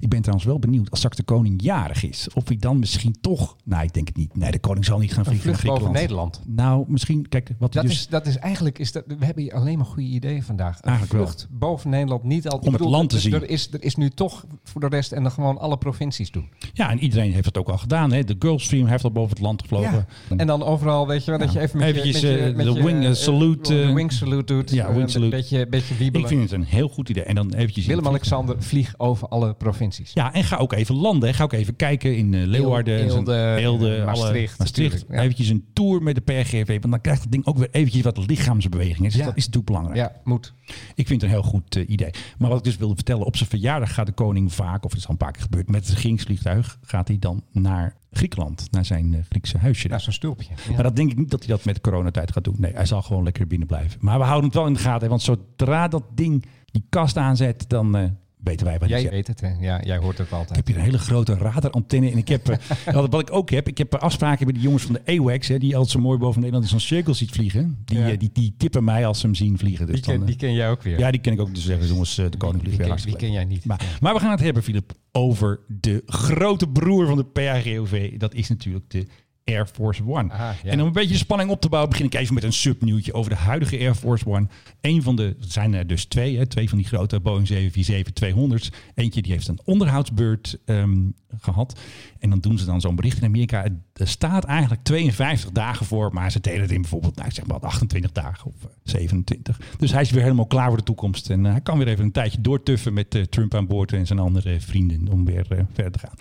[0.00, 3.16] Ik ben trouwens wel benieuwd, als straks de koning jarig is, of hij dan misschien
[3.20, 3.56] toch...
[3.64, 4.36] Nou, ik denk het niet.
[4.36, 5.92] Nee, de koning zal niet gaan vliegen naar boven.
[5.92, 6.42] Nederland.
[6.46, 7.92] Nou, misschien, kijk, wat Dat, dus...
[7.92, 10.76] is, dat is eigenlijk, is dat, we hebben hier alleen maar goede ideeën vandaag.
[10.76, 11.22] Een Eigenlijk wel.
[11.26, 12.58] vlucht boven Nederland niet al.
[12.58, 13.34] Om het land te zien.
[13.34, 16.48] Er is, er is nu toch voor de rest en dan gewoon alle provincies doen.
[16.72, 18.12] Ja, en iedereen heeft het ook al gedaan.
[18.12, 18.24] Hè.
[18.24, 20.06] De Gulfstream heeft al boven het land gevlogen.
[20.36, 22.56] En dan overal, weet je wel, dat je even met Eventjes, je, met je, eh,
[22.56, 24.70] met de je, wing, eh, eh, salute, wing salute doet.
[24.70, 25.36] ja, wing salute.
[25.36, 26.22] Een beetje, beetje wiebelen.
[26.30, 27.24] Ik vind het een heel goed idee.
[27.24, 27.86] En dan eventjes...
[27.86, 30.10] Willem-Alexander, vlieg over alle provincies.
[30.14, 31.28] Ja, en ga ook even landen.
[31.28, 31.34] hè.
[31.34, 35.04] Ga ook even kijken in eh, Leeuwarden, Eelde, Eelde, Maastricht Maastricht.
[35.08, 35.20] ja.
[35.20, 36.66] Eventjes een tour met de PRGV.
[36.66, 38.98] Want dan krijgt het ding ook weer eventjes wat lichaamsbeweging.
[39.06, 39.24] Dus Ja.
[39.24, 39.96] dat is natuurlijk belangrijk.
[39.98, 40.54] Ja, moet.
[40.94, 42.10] Ik vind het een heel goed eh, idee.
[42.38, 43.26] Maar wat ik dus wilde vertellen.
[43.26, 45.70] Op zijn verjaardag gaat de koning vaak, of het is al een paar keer gebeurd,
[45.70, 48.68] met het regeringsvliegtuig gaat hij dan naar Griekenland.
[48.70, 49.88] Naar zijn eh, Griekse huisje.
[49.88, 50.48] Ja, zo'n stulpje.
[50.68, 50.74] Ja.
[50.74, 52.56] Maar dat denk ik niet dat hij dat met coronatijd gaat doen.
[52.58, 53.98] Nee, hij zal gewoon lekker binnen blijven.
[54.00, 55.08] Maar we houden het wel in de gaten.
[55.08, 59.48] Want zodra dat ding die kast aanzet, dan weten wij wat Jij weet het, hè?
[59.60, 60.56] Ja, jij hoort het Ik altijd.
[60.56, 62.10] heb hier een hele grote radarantenne.
[62.10, 62.48] En ik heb,
[62.84, 65.48] eh, wat ik ook heb, ik heb afspraken met de jongens van de AWACS.
[65.48, 67.78] Hè, die altijd zo mooi boven Nederland in zo'n cirkel ziet vliegen.
[67.84, 68.10] Die, Ja.
[68.10, 69.86] eh, die, die tippen mij als ze hem zien vliegen.
[69.86, 70.98] Dus Die ken, dan, eh, die ken jij ook weer.
[70.98, 71.54] ja, die ken ik ook.
[71.54, 73.64] Dus zeggen jongens, eh, de koning vliegt weer die ken jij niet.
[73.64, 78.16] maar, maar we gaan het hebben, Filip, over de grote broer van de PRGOV.
[78.18, 79.06] Dat is natuurlijk de
[79.44, 80.32] Air Force One.
[80.32, 80.70] Aha, ja.
[80.70, 83.12] En om een beetje de spanning op te bouwen, begin ik even met een subnieuwtje
[83.12, 84.46] over de huidige Air Force One.
[84.80, 88.70] Een van de, er zijn er dus twee, hè, twee van die grote Boeing 747-200's.
[88.94, 91.80] Eentje die heeft een onderhoudsbeurt ehm, gehad.
[92.18, 93.64] En dan doen ze dan zo'n bericht in Amerika.
[93.92, 97.60] Er staat eigenlijk 52 dagen voor, maar ze delen het in bijvoorbeeld, nou, zeg maar
[97.60, 99.60] 28 dagen of eh, 27.
[99.78, 101.30] Dus hij is weer helemaal klaar voor de toekomst.
[101.30, 104.06] En eh, hij kan weer even een tijdje doortuffen met eh, Trump aan boord en
[104.06, 106.16] zijn andere vrienden om weer eh, verder te gaan.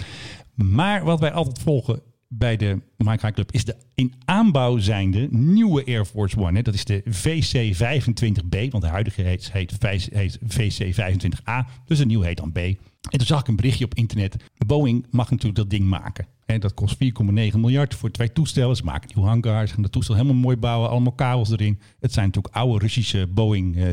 [0.53, 2.01] Maar wat wij altijd volgen
[2.33, 6.57] bij de Mike Club is de in aanbouw zijnde nieuwe Air Force One.
[6.57, 6.61] Hè.
[6.61, 9.77] Dat is de VC-25B, want de huidige heet, heet,
[10.13, 11.69] heet VC-25A.
[11.85, 12.57] Dus de nieuwe heet dan B.
[12.57, 14.35] En toen zag ik een berichtje op internet.
[14.65, 16.27] Boeing mag natuurlijk dat ding maken.
[16.45, 16.99] Hè, dat kost 4,9
[17.57, 18.75] miljard voor twee toestellen.
[18.75, 20.89] Ze maken nieuwe hangars, gaan dat toestel helemaal mooi bouwen.
[20.89, 21.79] Allemaal kabels erin.
[21.99, 23.83] Het zijn natuurlijk oude Russische Boeing eh,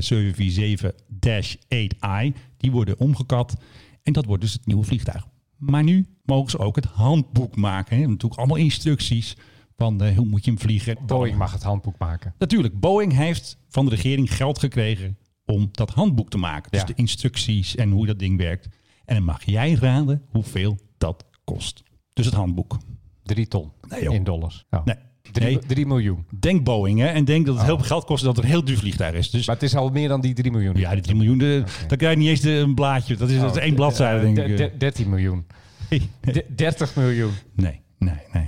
[2.30, 2.38] 747-8i.
[2.56, 3.56] Die worden omgekat.
[4.02, 5.26] En dat wordt dus het nieuwe vliegtuig.
[5.58, 7.96] Maar nu mogen ze ook het handboek maken.
[7.98, 8.06] Hè.
[8.06, 9.36] Natuurlijk allemaal instructies
[9.76, 10.96] van hoe moet je hem vliegen.
[11.06, 12.34] Boeing mag het handboek maken.
[12.38, 16.70] Natuurlijk, Boeing heeft van de regering geld gekregen om dat handboek te maken.
[16.70, 16.86] Dus Ja.
[16.86, 18.68] de instructies en hoe dat ding werkt.
[19.04, 21.82] En dan mag jij raden hoeveel dat kost.
[22.12, 22.78] Dus het handboek.
[23.22, 24.64] Drie ton Nee, in dollars.
[24.70, 24.84] Oh.
[24.84, 24.96] Nee.
[25.32, 25.58] Drie, Nee.
[25.66, 26.24] drie miljoen.
[26.40, 28.50] Denk Boeing hè, en denk dat het heel veel geld kost en dat het een
[28.50, 29.30] heel duur vliegtuig is.
[29.30, 30.76] Dus Maar het is al meer dan die 3 miljoen.
[30.76, 33.16] ja, die 3 miljoen, de, dan krijg je niet eens de, een blaadje.
[33.16, 34.56] Dat is, dat is één bladzijde, denk Oh, de- ik.
[34.56, 35.44] de- 13 miljoen.
[36.20, 37.32] De- 30 miljoen.
[37.54, 38.46] Nee, nee, nee.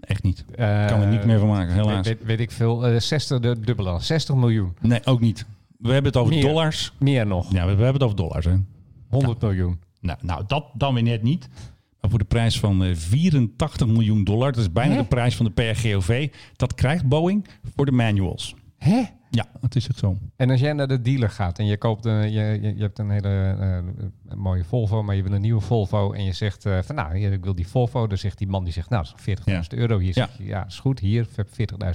[0.00, 0.44] Echt niet.
[0.54, 2.06] Eh, Ik kan er niet meer van maken, helaas.
[2.06, 2.86] Weet, weet ik veel.
[2.86, 4.00] eh 60, de dubbele.
[4.00, 4.76] 60 miljoen.
[4.80, 5.46] Nee, ook niet.
[5.78, 6.42] We hebben het over Meer.
[6.44, 6.92] dollars.
[6.98, 7.52] Meer nog.
[7.52, 8.44] Ja, we, we hebben het over dollars.
[8.44, 8.54] Hè.
[9.08, 9.80] 100 miljoen.
[10.00, 11.48] Nou, nou, dat dan weer net niet.
[12.08, 15.00] Voor de prijs van eh, 84 miljoen dollar, dat is bijna Hè?
[15.00, 18.54] de prijs van de PRGOV, dat krijgt Boeing voor de manuals.
[18.78, 19.02] Hè?
[19.30, 20.16] Ja, het is echt zo.
[20.36, 22.98] En als jij naar de dealer gaat en je koopt een, je, je, je hebt
[22.98, 23.56] een hele
[24.28, 27.16] eh, mooie Volvo, maar je wil een nieuwe Volvo en je zegt eh, van nou,
[27.18, 28.06] hier, ik wil die Volvo.
[28.06, 29.98] Dan zegt die man die zegt nou, dat is 40.000 euro.
[29.98, 30.28] Hier Ja.
[30.38, 31.30] je ja, is goed, hier 40.000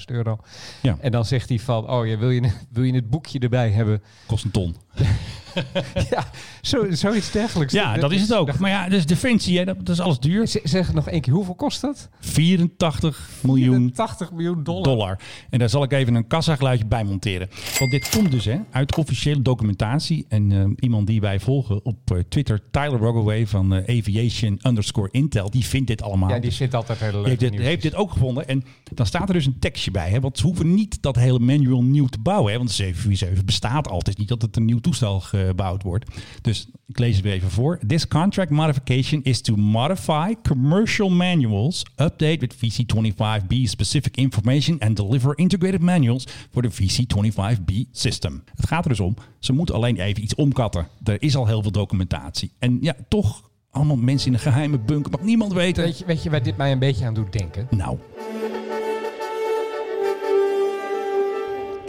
[0.05, 0.37] euro.
[0.81, 0.97] Ja.
[0.99, 4.01] En dan zegt hij van oh, ja, wil, je, wil je het boekje erbij hebben?
[4.27, 4.75] Kost een ton.
[6.11, 6.29] ja,
[6.61, 7.73] zo, zoiets dergelijks.
[7.73, 8.59] Ja, dat is het ook.
[8.59, 10.47] Maar ja, dus Defensie, hè, dat, dat is alles duur.
[10.47, 12.09] Z- Zeg nog één keer, hoeveel kost dat?
[12.19, 14.83] 84 miljoen 80 miljoen dollar.
[14.83, 15.19] dollar.
[15.49, 17.49] En daar zal ik even een kassageluidje bij monteren.
[17.79, 20.25] Want dit komt dus hè, uit officiële documentatie.
[20.29, 25.07] En eh, iemand die wij volgen op eh, Twitter, Tyler Rogaway van eh, Aviation underscore
[25.11, 26.29] Intel, die vindt dit allemaal.
[26.29, 28.47] Ja, die zit altijd hele Die leuke heeft dit, heeft dit ook gevonden.
[28.47, 30.09] En dan staat er dus een tekstje bij.
[30.09, 30.19] Hè?
[30.19, 32.51] Want ze hoeven niet dat hele manual nieuw te bouwen.
[32.51, 32.57] Hè?
[32.57, 33.97] Want de 747 bestaat al.
[33.97, 36.05] Het is niet dat het een nieuw toestel gebouwd wordt.
[36.41, 37.79] Dus ik lees het weer even voor.
[37.87, 45.37] This contract modification is to modify commercial manuals, update with VC25B specific information and deliver
[45.37, 48.43] integrated manuals for the VC25B system.
[48.55, 50.87] Het gaat er dus om, ze moeten alleen even iets omkatten.
[51.03, 52.51] Er is al heel veel documentatie.
[52.59, 55.11] En ja, toch allemaal mensen in een geheime bunker.
[55.11, 55.83] Mag niemand weten.
[55.83, 57.67] Weet je, weet je waar dit mij een beetje aan doet denken?
[57.69, 57.97] Nou,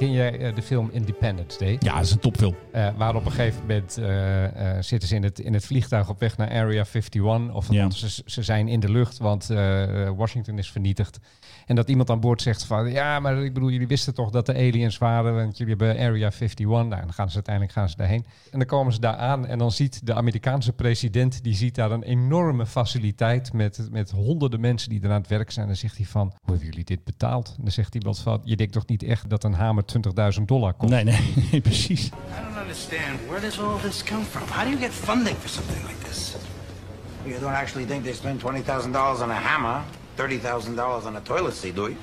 [0.02, 1.76] Ken jij eh, de film Independence Day?
[1.80, 2.56] ja, dat is een topfilm.
[2.72, 6.20] Eh, waar op een gegeven moment eh, zitten ze in het, in het vliegtuig op
[6.20, 7.54] weg naar Area 51.
[7.54, 7.90] Of Ja.
[7.90, 9.46] ze, ze zijn in de lucht, want
[10.16, 11.18] Washington is vernietigd.
[11.66, 12.90] En dat iemand aan boord zegt van...
[12.90, 15.34] Ja, maar ik bedoel, jullie wisten toch dat de aliens waren...
[15.34, 16.66] want jullie hebben Area 51.
[16.66, 18.24] Nou, dan gaan ze uiteindelijk gaan ze daarheen.
[18.50, 21.42] En dan komen ze daar aan en dan ziet de Amerikaanse president...
[21.42, 23.52] die ziet daar een enorme faciliteit...
[23.52, 25.66] met, met honderden mensen die er aan het werk zijn.
[25.66, 27.54] Dan zegt hij van, hoe hebben jullie dit betaald?
[27.56, 28.40] En dan zegt iemand van...
[28.44, 29.84] Je denkt toch niet echt dat een hamer
[30.38, 30.92] 20.000 dollar kost?
[30.92, 32.06] Nee, nee, precies.
[32.06, 32.10] I
[32.44, 33.20] don't understand.
[33.28, 34.48] Where does all this come from?
[34.48, 36.34] How do you get funding for something like this?
[37.24, 39.82] You don't actually think they spend $20,000 on a hammer,
[40.16, 41.96] $30,000 on a toilet seat, do you?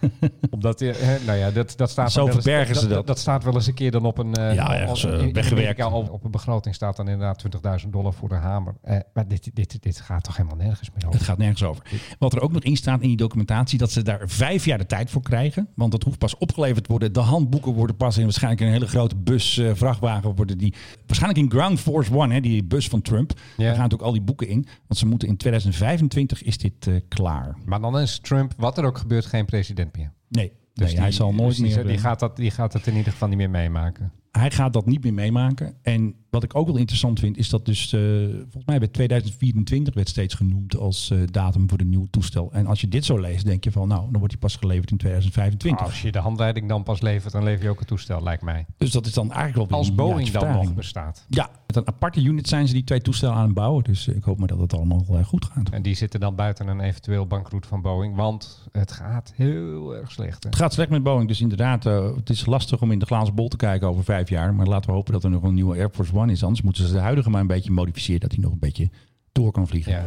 [0.50, 3.06] Omdat, hè, nou ja, dat, dat staat Zo wel eens- verbergen ze dat.
[3.06, 4.34] Dat staat wel eens een keer dan op een...
[4.34, 5.84] eh, Ja, op- ergens, eh, in- weggewerkt.
[5.84, 7.38] Op, op een begroting staat dan inderdaad
[7.82, 8.74] 20.000 dollar voor de hamer.
[8.82, 11.18] Eh, maar dit, dit, dit gaat toch helemaal nergens meer over?
[11.18, 11.84] Het gaat nergens over.
[12.18, 14.86] Wat er ook nog in staat in die documentatie, dat ze daar vijf jaar de
[14.86, 15.68] tijd voor krijgen.
[15.74, 17.12] Want dat hoeft pas opgeleverd te worden.
[17.12, 20.74] De handboeken worden pas in waarschijnlijk een hele grote bus, vrachtwagen worden die.
[21.06, 23.32] Waarschijnlijk in Ground Force One, hè, die bus van Trump.
[23.32, 23.38] Ja.
[23.56, 24.66] Daar gaan natuurlijk al die boeken in.
[24.86, 27.56] Want ze moeten in 2025 is dit klaar.
[27.64, 29.89] Maar dan is Trump, wat er ook gebeurt, geen president
[30.28, 31.86] Nee, Dus nee hij zal nooit dus meer.
[31.86, 34.12] Die eh, gaat, dat, die gaat het in ieder geval niet meer meemaken.
[34.30, 35.74] hij gaat dat niet meer meemaken.
[35.82, 38.00] En wat ik ook wel interessant vind, is dat dus eh,
[38.40, 42.52] volgens mij bij 2024 werd steeds genoemd als eh, datum voor de nieuwe toestel.
[42.52, 44.90] En als je dit zo leest, denk je van nou, dan wordt hij pas geleverd
[44.90, 45.86] in 2025.
[45.86, 48.66] Als je de handleiding dan pas levert, dan lever je ook het toestel, lijkt mij.
[48.76, 51.24] Dus dat is dan eigenlijk wel weer Als een Boeing dan nog bestaat.
[51.28, 53.84] Ja, met een aparte unit zijn ze die twee toestellen aan het bouwen.
[53.84, 55.70] Dus ik hoop maar dat het allemaal eh, goed gaat.
[55.70, 58.16] En die zitten dan buiten een eventueel bankroet van Boeing.
[58.16, 60.42] Want het gaat heel erg slecht.
[60.42, 60.48] hè.
[60.48, 63.34] Het gaat slecht met Boeing, dus inderdaad, eh, het is lastig om in de glazen
[63.34, 64.54] bol te kijken over vijf jaar.
[64.54, 66.42] Maar laten we hopen dat er nog een nieuwe Air Force One is.
[66.42, 68.90] Anders moeten ze de huidige maar een beetje modificeren, dat hij nog een beetje
[69.32, 69.92] door kan vliegen.
[69.92, 70.04] Ja.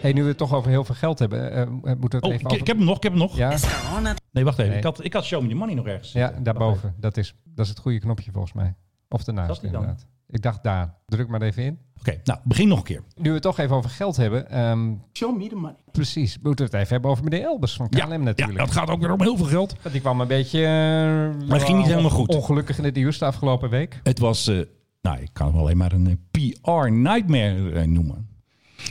[0.00, 2.32] Hey, nu we het toch over heel veel geld hebben, eh, moeten we het Oh,
[2.32, 2.60] even ik, over...
[2.60, 3.36] ik heb hem nog, ik heb hem nog.
[3.36, 3.56] Ja,
[4.30, 4.70] Nee, wacht even.
[4.70, 4.78] Nee.
[4.78, 6.12] Ik, had, ik had Show Me The Money nog ergens.
[6.12, 6.94] ja daarboven.
[6.98, 8.74] Dat is, dat is het goede knopje volgens mij.
[9.08, 10.06] Of daarnaast inderdaad.
[10.30, 10.94] Ik dacht daar.
[11.06, 11.78] Druk maar even in.
[12.00, 13.02] Oké, nou, begin nog een keer.
[13.16, 14.50] Nu we het toch even over geld hebben.
[14.50, 15.74] ehm, Show Me The Money.
[15.92, 18.58] precies, moeten we het even hebben over meneer Elbers van KLM Ja, ja, natuurlijk.
[18.58, 19.74] dat gaat ook weer om heel veel geld.
[19.82, 20.60] Want Die kwam een beetje...
[21.48, 22.28] Maar het ging niet helemaal goed.
[22.34, 24.00] Ongelukkig in het nieuws de afgelopen week.
[24.02, 24.58] Het was, eh,
[25.02, 28.28] nou, ik kan het alleen maar een eh, PR-nightmare eh, noemen.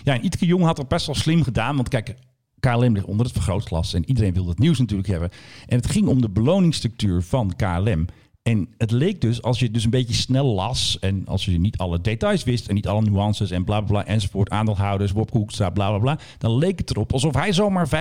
[0.03, 1.75] Ja, en Ietke Jong had het best wel slim gedaan.
[1.75, 2.15] Want kijk,
[2.59, 3.93] KLM ligt onder het vergrootglas.
[3.93, 5.29] En iedereen wil het nieuws natuurlijk hebben.
[5.65, 8.05] En het ging om de beloningsstructuur van KLM.
[8.43, 10.97] En het leek dus, als je het dus een beetje snel las...
[10.99, 14.05] en als je niet alle details wist en niet alle nuances en bla bla bla
[14.05, 14.49] enzovoort...
[14.49, 16.19] aandeelhouders, Hoekstra, bla bla bla...
[16.37, 17.91] dan leek het erop alsof hij zomaar 75%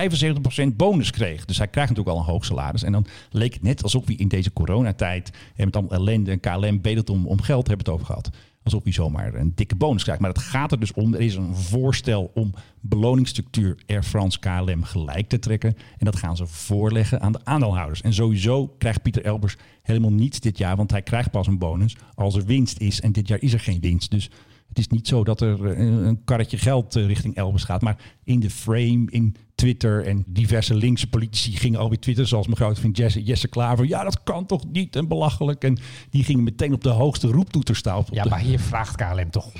[0.75, 1.45] bonus kreeg.
[1.45, 2.83] Dus hij krijgt natuurlijk al een hoog salaris.
[2.83, 5.31] En dan leek het net alsof hij in deze coronatijd...
[5.55, 8.31] en met allemaal ellende en KLM bedelt om, om geld, hebben we het over gehad
[8.63, 10.21] alsof hij zomaar een dikke bonus krijgt.
[10.21, 14.83] Maar het gaat er dus om, er is een voorstel om beloningsstructuur Air France KLM
[14.83, 15.75] gelijk te trekken.
[15.97, 18.01] En dat gaan ze voorleggen aan de aandeelhouders.
[18.01, 21.95] En sowieso krijgt Pieter Elbers helemaal niets dit jaar, want hij krijgt pas een bonus
[22.15, 23.01] als er winst is.
[23.01, 24.11] En dit jaar is er geen winst.
[24.11, 24.29] Dus
[24.73, 27.81] het is niet zo dat er eh, een karretje geld eh, richting Elbers gaat.
[27.81, 32.57] Maar in de frame, in Twitter en diverse linkse politici gingen alweer Twitter, zoals mijn
[32.57, 33.85] grote vriend Jesse, Jesse Klaver.
[33.85, 35.63] Ja, dat kan toch niet en belachelijk.
[35.63, 35.77] En
[36.09, 38.03] die gingen meteen op de hoogste roeptoeter staan.
[38.11, 39.51] Ja, maar hier vraagt KLM toch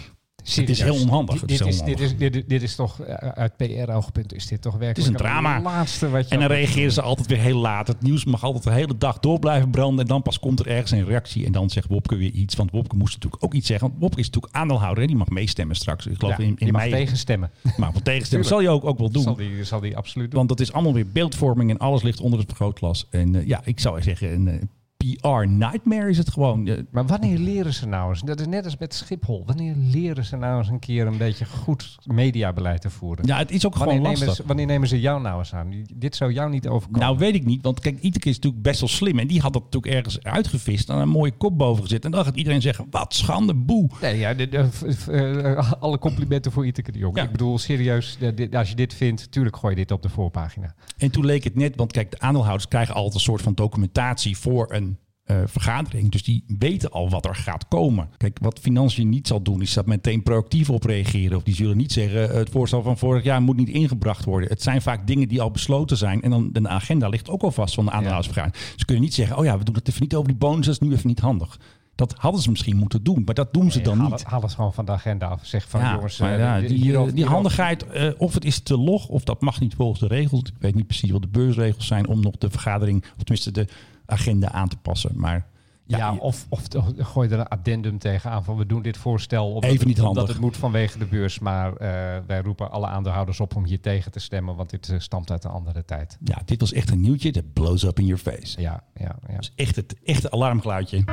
[0.43, 1.39] Het is heel onhandig.
[1.39, 2.11] Het Dit, is dit, is, dit, onhandig.
[2.11, 5.53] is, dit, is- dit is toch, eh, uit PR-oogpunt, is dit toch werkelijk een drama.
[5.53, 6.33] het laatste wat je...
[6.33, 7.87] En dan reageren ze altijd weer heel laat.
[7.87, 9.99] Het nieuws mag altijd de hele dag door blijven branden.
[10.01, 11.45] En dan pas komt er ergens een reactie.
[11.45, 12.55] En dan zegt Wopke weer iets.
[12.55, 13.87] Want Wopke moest natuurlijk ook iets zeggen.
[13.87, 15.01] Want Wopke is natuurlijk aandeelhouder.
[15.01, 15.07] Hè?
[15.07, 16.05] Die mag meestemmen straks.
[16.07, 16.91] Ik geloof Ja, in, in mag mei.
[16.93, 17.51] tegenstemmen.
[17.77, 19.23] Maar wat tegenstemmen zal je ook, ook wel doen.
[19.23, 20.37] Zal die, zal die absoluut doen.
[20.37, 21.69] Want dat is allemaal weer beeldvorming.
[21.69, 23.07] En alles ligt onder het vergrootglas.
[23.09, 24.55] En eh, ja, ik zou zeggen een eh,
[25.03, 26.85] PR-nightmare is het gewoon.
[26.91, 28.21] Maar wanneer leren ze nou eens?
[28.21, 29.43] Dat is net als met Schiphol.
[29.45, 33.25] Wanneer leren ze nou eens een keer een beetje goed mediabeleid te voeren?
[33.25, 34.35] ja, het is ook wanneer, gewoon nemen lastig.
[34.43, 35.83] ze, wanneer nemen ze jou nou eens aan?
[35.95, 36.99] Dit zou jou niet overkomen.
[36.99, 37.61] Nou, weet ik niet.
[37.61, 39.19] Want kijk, Iteke is natuurlijk best wel slim.
[39.19, 40.89] En die had dat natuurlijk ergens uitgevist.
[40.89, 42.05] En een mooie kop boven gezet.
[42.05, 43.89] En dan gaat iedereen zeggen, wat schande, boe.
[44.01, 44.69] Nee, ja, de-
[45.11, 47.15] eh, alle complimenten voor Iteke de Jong.
[47.17, 47.23] Ja.
[47.23, 48.17] Ik bedoel, serieus,
[48.51, 50.73] als je dit vindt, tuurlijk gooi je dit op de voorpagina.
[50.97, 54.37] En toen leek het net, want kijk, de aandeelhouders krijgen altijd een soort van documentatie
[54.37, 54.92] voor een
[55.23, 56.11] eh, vergadering.
[56.11, 58.09] Dus die weten al wat er gaat komen.
[58.17, 61.37] Kijk, wat financiën niet zal doen, is dat meteen proactief op reageren.
[61.37, 64.49] Of die zullen niet zeggen, eh, het voorstel van vorig jaar moet niet ingebracht worden.
[64.49, 66.21] Het zijn vaak dingen die al besloten zijn.
[66.21, 68.65] En dan de agenda ligt ook al vast van de aandeelhoudersvergadering.
[68.75, 70.75] Ze kunnen niet zeggen, oh ja, we doen het even niet over die bonus, dat
[70.81, 71.59] is nu even niet handig.
[71.95, 74.23] Dat hadden ze misschien moeten doen, maar dat doen ze dan haal, niet.
[74.23, 75.45] Haal het gewoon van de agenda af.
[75.45, 77.85] Zeg van, Ja, jongens, maar ja, die- die, hierover- die hierover- handigheid,
[78.17, 80.41] of het is te log, of dat mag niet volgens de regels.
[80.41, 83.67] Ik weet niet precies wat de beursregels zijn om nog de vergadering, of tenminste de
[84.05, 85.11] agenda aan te passen.
[85.15, 85.45] Maar
[85.85, 86.61] Ja, ja, of, of
[86.97, 90.27] gooi er een addendum tegenaan van we doen dit voorstel omdat, Even niet het, omdat
[90.27, 91.39] het moet vanwege de beurs.
[91.39, 94.99] Maar eh, wij roepen alle aandeelhouders op om hier tegen te stemmen, want dit eh,
[94.99, 96.17] stamt uit een andere tijd.
[96.23, 97.31] ja, dit was echt een nieuwtje.
[97.31, 98.61] Dat blows up in your face.
[98.61, 99.33] Ja, ja, ja.
[99.33, 101.03] Dat is echt het echte alarmgeluidje.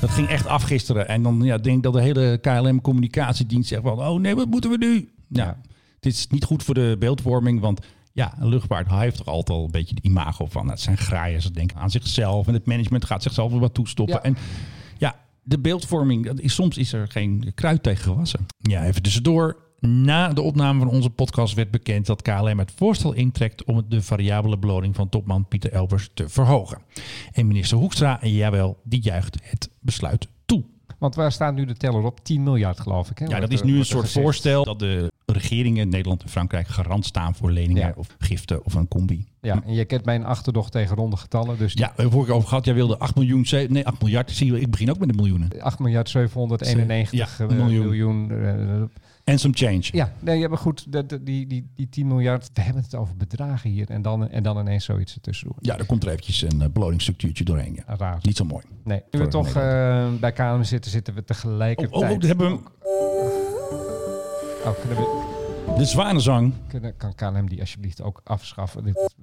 [0.00, 1.08] Dat ging echt af gisteren.
[1.08, 4.00] En dan ja, denk ik dat de hele KLM-communicatiedienst zegt van...
[4.00, 5.12] oh nee, wat moeten we nu?
[5.28, 5.56] Ja, Ja.
[6.00, 7.60] dit is niet goed voor de beeldvorming.
[7.60, 7.80] Want
[8.12, 10.70] ja, een luchtvaart hij heeft toch altijd al een beetje de imago van...
[10.70, 12.46] het zijn graaien, ze denken aan zichzelf.
[12.46, 14.14] En het management gaat zichzelf weer wat toestoppen.
[14.14, 14.22] Ja.
[14.22, 14.36] En
[14.98, 18.46] ja, de beeldvorming, dat is, soms is er geen kruid tegen gewassen.
[18.58, 19.68] Ja, even tussendoor.
[19.80, 24.02] Na de opname van onze podcast werd bekend dat KLM het voorstel intrekt om de
[24.02, 26.78] variabele beloning van topman Pieter Elbers te verhogen.
[27.32, 30.64] En minister Hoekstra, jawel, die juicht het besluit toe.
[30.98, 32.24] Want waar staat nu de teller op?
[32.24, 33.18] 10 miljard geloof ik.
[33.18, 33.24] Hè?
[33.24, 34.24] Ja, dat is nu een soort gezegd.
[34.24, 37.92] voorstel dat de regeringen Nederland en Frankrijk garant staan voor leningen Ja.
[37.96, 39.28] of giften of een combi.
[39.40, 41.58] Ja, en je kent mijn achterdocht tegen ronde getallen.
[41.58, 42.64] Dus Ja, we hebben vorige keer over gehad.
[42.64, 44.30] Jij wilde 8 miljoen, nee 8 miljard.
[44.30, 45.48] Zie je, ik begin ook met de miljoenen.
[45.60, 47.84] 8 miljard 791 Ja, eh, miljoen.
[47.86, 48.30] miljoen.
[48.30, 48.82] eh,
[49.24, 49.82] En some change.
[49.92, 52.94] ja, nee, ja, maar goed, de, de- die, die, die 10 miljard, we hebben het
[52.94, 53.90] over bedragen hier.
[53.90, 55.56] En dan, en dan ineens zoiets ertussendoor.
[55.60, 57.74] Ja, er komt er eventjes een uh, beloningsstructuurtje doorheen.
[57.86, 57.96] Ja.
[57.96, 58.18] Raar.
[58.22, 58.64] Niet zo mooi.
[58.84, 62.02] Nee, nu we toch eh, bij KLM zitten, zitten we Oh, tegelijkertijd.
[62.02, 62.58] oh, oh, hebben we
[64.64, 66.52] Oh, kunnen we, de zwanenzang.
[66.68, 68.84] kunnen, kan KLM die alsjeblieft ook afschaffen?
[68.84, 69.14] Dit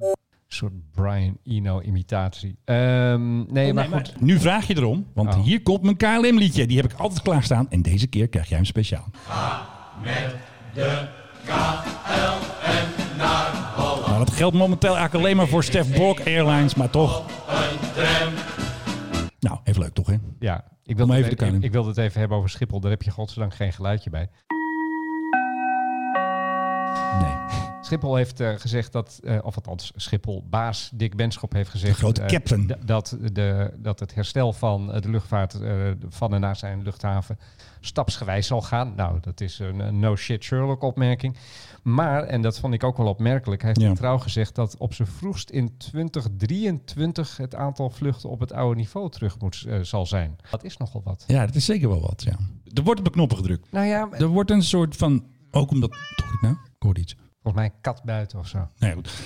[0.47, 2.57] soort Brian Eno imitatie.
[2.65, 4.21] Ehm, nee, maar goed.
[4.21, 5.43] Nu vraag je erom, want Oh.
[5.43, 6.67] hier komt mijn KLM liedje.
[6.67, 7.69] Die heb ik altijd klaarstaan.
[7.69, 9.05] En deze keer krijg jij hem speciaal.
[14.07, 17.25] Nou, dat geldt momenteel eigenlijk alleen maar voor Stef Blok Airlines, maar toch.
[19.39, 20.15] Nou, even leuk toch, hè?
[20.39, 21.55] Ja, ik Om wilde, even het, de KLM.
[21.55, 22.79] ik, ik wilde het even hebben over Schiphol.
[22.79, 24.29] Daar heb je godzijdank geen geluidje bij.
[27.21, 27.35] Nee.
[27.87, 31.93] Schiphol heeft eh, gezegd dat, eh, of althans Schiphol-baas Dick Benschop heeft gezegd...
[31.93, 32.71] De grote eh, captain.
[32.85, 35.57] dat, de, dat het herstel van de luchtvaart
[36.09, 37.39] van en naar zijn luchthaven
[37.79, 38.93] stapsgewijs zal gaan.
[38.95, 41.37] Nou, dat is een, een no shit Sherlock opmerking.
[41.83, 43.93] Maar, en dat vond ik ook wel opmerkelijk, hij heeft Ja.
[43.93, 49.09] trouw gezegd dat op zijn vroegst in 2023 het aantal vluchten op het oude niveau
[49.09, 50.35] terug moet, zal zijn.
[50.49, 51.23] Dat is nogal wat.
[51.27, 52.37] Ja, dat is zeker wel wat, ja.
[52.73, 53.71] Er wordt op de knoppen gedrukt.
[53.71, 55.23] Nou ja, Er wordt een soort van...
[55.51, 55.91] Ook omdat...
[56.15, 56.53] Toch ik nou?
[56.53, 57.15] Ik hoorde iets.
[57.41, 58.69] volgens mij kat buiten of zo.
[58.93, 59.21] Goed.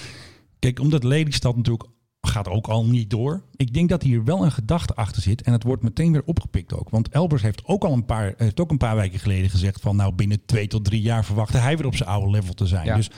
[0.60, 1.90] Kijk, omdat Lelystad natuurlijk
[2.22, 3.44] gaat ook al niet door.
[3.56, 5.42] Ik denk dat hier wel een gedachte achter zit.
[5.42, 6.90] En het wordt meteen weer opgepikt ook.
[6.90, 9.96] Want Elbers heeft ook al een paar, heeft ook een paar weken geleden gezegd van
[9.96, 12.86] nou binnen twee tot drie jaar verwachtte hij weer op zijn oude level te zijn.
[12.86, 12.96] Ja.
[12.96, 13.10] Dus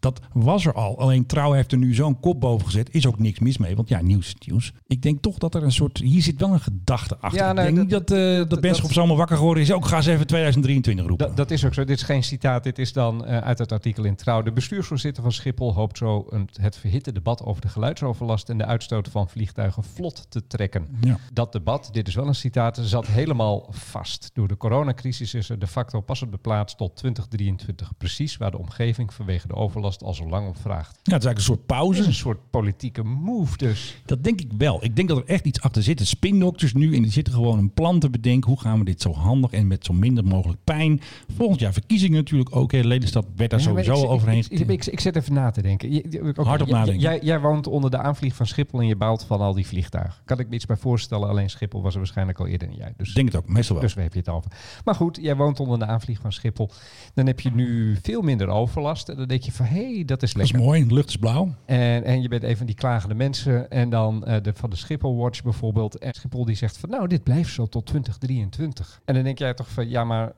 [0.00, 0.98] dat was er al.
[0.98, 2.94] Alleen Trouw heeft er nu zo'n kop boven gezet.
[2.94, 3.76] Is ook niks mis mee.
[3.76, 4.72] Want ja, nieuws is nieuws.
[4.86, 5.98] Ik denk toch dat er een soort...
[5.98, 7.40] Hier zit wel een gedachte achter.
[7.40, 9.36] Ja, nou, ik denk dat- niet dat, eh dat, dat- Benschop dat- zo allemaal wakker
[9.36, 9.72] geworden is.
[9.72, 11.26] Ook ga eens even 2023 roepen.
[11.26, 11.84] Dat, dat is ook zo.
[11.84, 12.62] Dit is geen citaat.
[12.64, 14.42] Dit is dan eh, uit het artikel in Trouw.
[14.42, 18.64] De bestuursvoorzitter van Schiphol hoopt zo een, het verhitte debat over de geluidsoverlast en de
[18.64, 20.86] uitstoot van vliegtuigen vlot te trekken.
[21.00, 21.18] Ja.
[21.32, 24.30] Dat debat, dit is wel een citaat, zat helemaal vast.
[24.32, 28.50] Door de coronacrisis is er de facto pas op de plaats tot 2023 precies waar
[28.50, 30.98] de omgeving vanwege de overlast alles al zo lang op vraagt.
[31.02, 32.00] Ja, het is eigenlijk een soort Het pauze.
[32.00, 34.02] is een soort politieke move dus.
[34.04, 34.84] Dat denk ik wel.
[34.84, 35.98] Ik denk dat er echt iets achter zit.
[35.98, 38.50] De spindokters nu en die zitten gewoon een plan te bedenken.
[38.50, 41.00] Hoe gaan we dit zo handig en met zo minder mogelijk pijn.
[41.36, 42.72] Volgend jaar verkiezingen natuurlijk ook.
[42.72, 42.80] Hè.
[42.80, 44.38] Lelystad werd daar Ja, sowieso ik, overheen.
[44.38, 45.92] Ik, ik, ik, ik zit even na te denken.
[45.92, 47.00] Je- je- oké, Hardop jij- nadenken.
[47.02, 50.14] Jij, jij woont onder de aanvlieg van Schiphol en je bouwt van al die vliegtuigen.
[50.24, 51.28] Kan ik me iets bij voorstellen?
[51.28, 52.94] Alleen Schiphol was er waarschijnlijk al eerder dan jij.
[52.96, 53.84] Dus denk het ook, meestal wel.
[53.84, 54.50] Dus waar heb je het over?
[54.84, 56.70] Maar goed, jij woont onder de aanvlieg van Schiphol.
[57.14, 59.08] Dan heb je nu veel minder overlast.
[59.08, 60.68] En dan denk je van, hé, hey, dat is dat is lekker.
[60.68, 60.86] mooi.
[60.86, 61.54] De lucht is blauw.
[61.64, 63.70] En, en je bent een van die klagende mensen.
[63.70, 65.98] En dan eh, de, van de Schiphol Watch bijvoorbeeld.
[65.98, 69.00] En Schiphol die zegt van, nou, dit blijft zo tot 2023.
[69.04, 70.32] En dan denk jij toch van, ja, maar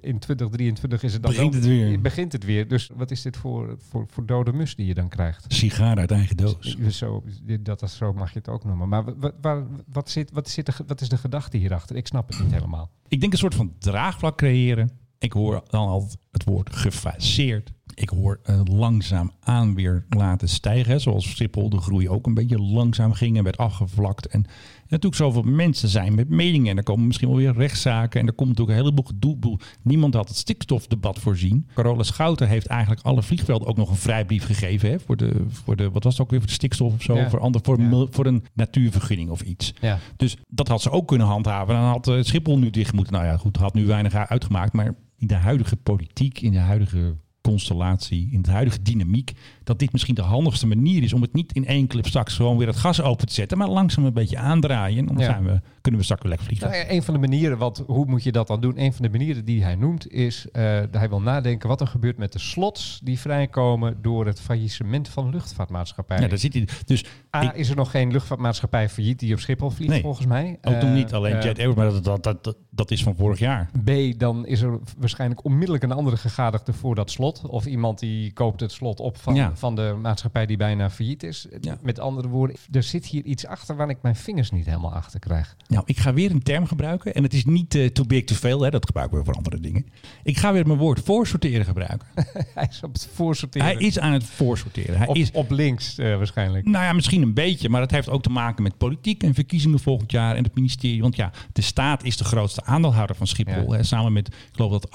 [0.00, 2.00] in 2023 is het dan Begint het weer.
[2.00, 2.68] Begint het weer.
[2.68, 5.44] Dus wat is dit voor, voor, voor dode mus die je dan krijgt?
[5.48, 6.76] Sigaar uit eigen doos.
[6.88, 7.22] Zo,
[7.60, 8.88] dat, dat, zo mag je het ook noemen.
[8.88, 11.96] Maar wat, wat, wat, zit, wat, zit de, wat is de gedachte hierachter?
[11.96, 12.90] Ik snap het niet helemaal.
[13.08, 14.90] Ik denk een soort van draagvlak creëren.
[15.18, 17.72] Ik hoor dan altijd het woord gefaseerd.
[18.02, 20.92] Ik hoor eh, langzaam aan weer laten stijgen.
[20.92, 20.98] hè.
[20.98, 24.26] Zoals Schiphol de groei ook een beetje langzaam ging en werd afgevlakt.
[24.26, 24.50] En, en
[24.88, 26.70] natuurlijk zoveel mensen zijn met meningen.
[26.70, 28.20] En er komen misschien wel weer rechtszaken.
[28.20, 29.58] En er komt natuurlijk een heleboel gedoe.
[29.82, 31.66] Niemand had het stikstofdebat voorzien.
[31.74, 34.90] Carola Schouten heeft eigenlijk alle vliegvelden ook nog een vrijbrief gegeven.
[34.90, 37.14] Hè, voor, de, voor de, wat was het ook weer, voor de stikstof of zo?
[37.16, 37.30] Ja.
[37.30, 38.06] Voor, ander, voor, Ja.
[38.10, 39.74] voor een natuurvergunning of iets.
[39.80, 39.98] Ja.
[40.16, 41.74] Dus dat had ze ook kunnen handhaven.
[41.74, 43.12] Dan had eh, Schiphol nu dicht moeten.
[43.12, 44.72] Nou ja, goed, had nu weinig uitgemaakt.
[44.72, 49.32] Maar in de huidige politiek, in de huidige constellatie, in de huidige dynamiek,
[49.64, 52.56] dat dit misschien de handigste manier is om het niet in één clip straks gewoon
[52.56, 54.98] weer het gas open te zetten, maar langzaam een beetje aandraaien.
[54.98, 55.24] En dan Ja.
[55.24, 56.70] zijn we, kunnen we straks weer lekker vliegen.
[56.70, 58.80] Nou een van de manieren, wat, hoe moet je dat dan doen?
[58.80, 61.86] Een van de manieren die hij noemt is, eh, dat hij wil nadenken wat er
[61.86, 66.22] gebeurt met de slots die vrijkomen door het faillissement van luchtvaartmaatschappijen.
[66.22, 66.68] Ja, daar zit hij.
[66.84, 67.04] Dus
[67.36, 70.00] A, ik- is er nog geen luchtvaartmaatschappij failliet die op Schiphol vliegt, Nee.
[70.00, 70.58] volgens mij.
[70.62, 73.16] ook nog Eh, niet alleen eh, Jet Airways, maar dat, dat, dat, dat is van
[73.16, 73.70] vorig jaar.
[73.84, 77.31] B, dan is er waarschijnlijk onmiddellijk een andere gegadigde voor dat slot.
[77.46, 79.52] Of iemand die koopt het slot op van, Ja.
[79.54, 81.46] van de maatschappij die bijna failliet is.
[81.60, 81.78] Ja.
[81.82, 85.20] Met andere woorden, er zit hier iets achter waar ik mijn vingers niet helemaal achter
[85.20, 85.56] krijg.
[85.68, 87.14] Nou, ik ga weer een term gebruiken.
[87.14, 88.60] En het is niet eh, too big to fail.
[88.60, 89.86] Hè, dat gebruiken we voor andere dingen.
[90.22, 92.08] Ik ga weer mijn woord voorsorteren gebruiken.
[92.54, 93.66] hij is op het voorsorteren.
[93.66, 94.98] Hij is aan het voorsorteren.
[94.98, 96.66] Hij op, is, op links eh, waarschijnlijk.
[96.66, 99.78] Nou ja, misschien een beetje, maar dat heeft ook te maken met politiek en verkiezingen
[99.80, 101.00] volgend jaar en het ministerie.
[101.00, 103.72] Want ja, de staat is de grootste aandeelhouder van Schiphol.
[103.72, 103.76] Ja.
[103.76, 103.82] Hè.
[103.82, 104.88] Samen met, ik geloof dat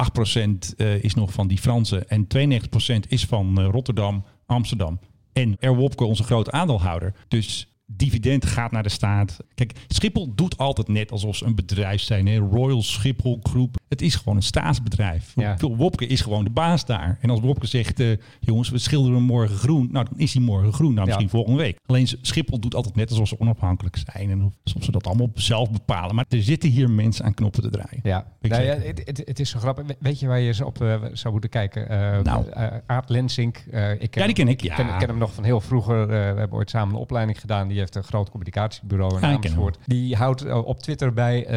[0.72, 5.00] 8% eh, is nog van die Fransen en 92% is van eh, Rotterdam, Amsterdam.
[5.34, 7.14] En Airwopke, onze grote aandeelhouder.
[7.28, 9.38] Dus dividend gaat naar de staat.
[9.56, 12.28] Kijk, Schiphol doet altijd net alsof ze een bedrijf zijn.
[12.28, 12.38] Hè?
[12.38, 13.77] Royal Schiphol Groep.
[13.90, 15.32] Het is gewoon een staatsbedrijf.
[15.36, 15.56] Ja.
[15.60, 17.18] Wopke is gewoon de baas daar.
[17.22, 18.08] En als Wopke zegt, eh,
[18.40, 19.90] jongens, we schilderen morgen groen.
[19.92, 20.94] Nou, dan is hij morgen groen.
[20.94, 21.32] Nou, misschien Ja.
[21.32, 21.80] volgende week.
[21.86, 24.30] Alleen Schiphol doet altijd net alsof ze onafhankelijk zijn.
[24.30, 26.16] En alsof ze dat allemaal zelf bepalen.
[26.16, 28.00] Maar er zitten hier mensen aan knoppen te draaien.
[28.04, 29.86] Ja, Ik nou ja het, het, het is zo grappig.
[29.88, 31.90] We- Weet je waar je eens op eh, zou moeten kijken?
[31.90, 32.46] Eh Nou.
[32.86, 33.58] Aart Lensink.
[33.58, 34.76] ik ken Ja, die ken ik, ja.
[34.76, 36.08] ken, ken hem nog van heel vroeger.
[36.08, 37.68] We hebben ooit samen een opleiding gedaan.
[37.68, 39.78] Die heeft een groot communicatiebureau in ik Amersfoort.
[39.86, 41.48] Die houdt op Twitter bij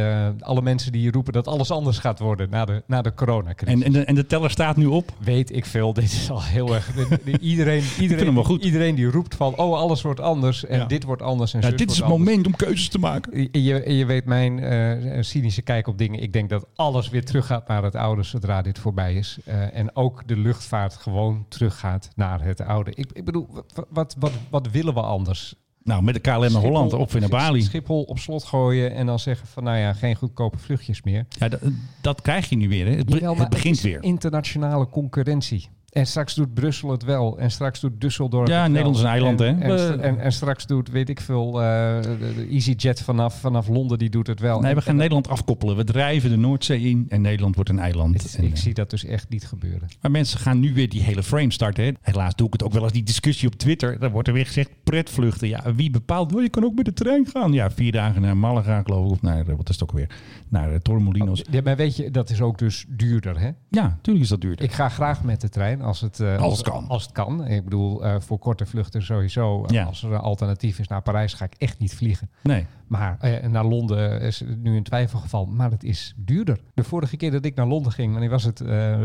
[0.41, 3.75] alle mensen die roepen dat alles anders gaat worden na de, na de coronacrisis.
[3.75, 5.13] En, en, de, en de teller staat nu op.
[5.19, 5.93] Weet ik veel.
[6.01, 6.93] Dit is al heel erg.
[6.93, 8.65] de- de- iedereen, iedereen, hem wel goed.
[8.65, 10.85] iedereen die roept van oh alles wordt anders en Ja.
[10.85, 12.25] dit wordt anders en Ja, dit is het anders.
[12.25, 13.33] moment om keuzes te maken.
[13.53, 16.23] En je, en je weet mijn eh, cynische kijk op dingen.
[16.23, 19.39] Ik denk dat alles weer teruggaat naar het oude zodra dit voorbij is.
[19.45, 22.91] Eh, en ook de luchtvaart gewoon teruggaat naar het oude.
[22.95, 23.49] Ik, ik bedoel,
[23.89, 25.55] wat, wat, wat willen we anders?
[25.83, 27.63] Nou, met de KLM naar Holland of weer naar Bali.
[27.63, 31.27] Schiphol op slot gooien en dan zeggen van nou ja, geen goedkope vluchtjes meer.
[31.29, 31.61] Ja, dat,
[32.01, 32.87] dat krijg je nu weer.
[32.87, 32.93] Hè.
[32.93, 34.03] Het, Jawel, het begint weer.
[34.03, 35.69] internationale concurrentie.
[35.91, 37.39] En straks doet Brussel het wel.
[37.39, 38.69] En straks doet Düsseldorf Ja, het wel.
[38.69, 39.93] Nederland is een eiland, en, hè?
[39.93, 44.11] En, en, en straks doet, weet ik veel, de, de EasyJet vanaf, vanaf Londen, die
[44.11, 44.61] doet het wel.
[44.61, 45.77] Nee, we gaan Nederland afkoppelen.
[45.77, 48.23] We drijven de Noordzee in en Nederland wordt een eiland.
[48.23, 49.89] Het- ik eh, zie dat dus echt niet gebeuren.
[50.01, 51.85] Maar mensen gaan nu weer die hele frame starten.
[51.85, 51.91] Hè.
[52.01, 53.99] Helaas doe ik het ook wel als die discussie op Twitter.
[53.99, 55.49] Dan wordt er weer gezegd pretvluchten.
[55.49, 56.35] Ja, wie bepaalt?
[56.35, 57.53] Oh, je kan ook met de trein gaan.
[57.53, 59.11] Ja, vier dagen naar Malaga geloof ik.
[59.13, 60.11] Of naar, eh, wat is het ook weer?
[60.49, 61.45] Naar uh, Torremolinos.
[61.51, 63.51] Ja, maar weet je, dat is ook dus duurder, hè?
[63.69, 64.65] Ja, natuurlijk is dat duurder.
[64.65, 66.89] Ik ga graag met de trein als het, eh, Als het kan.
[66.89, 67.47] Als het kan.
[67.47, 69.65] Ik bedoel, eh, voor korte vluchten sowieso.
[69.67, 69.85] Ja.
[69.85, 72.31] Als er een alternatief is naar Parijs, ga ik echt niet vliegen.
[72.43, 72.67] Nee.
[72.87, 75.47] Maar eh, naar Londen is nu een twijfelgeval.
[75.47, 76.61] Maar het is duurder.
[76.75, 78.61] De vorige keer dat ik naar Londen ging, wanneer was het?
[78.61, 78.99] Eh,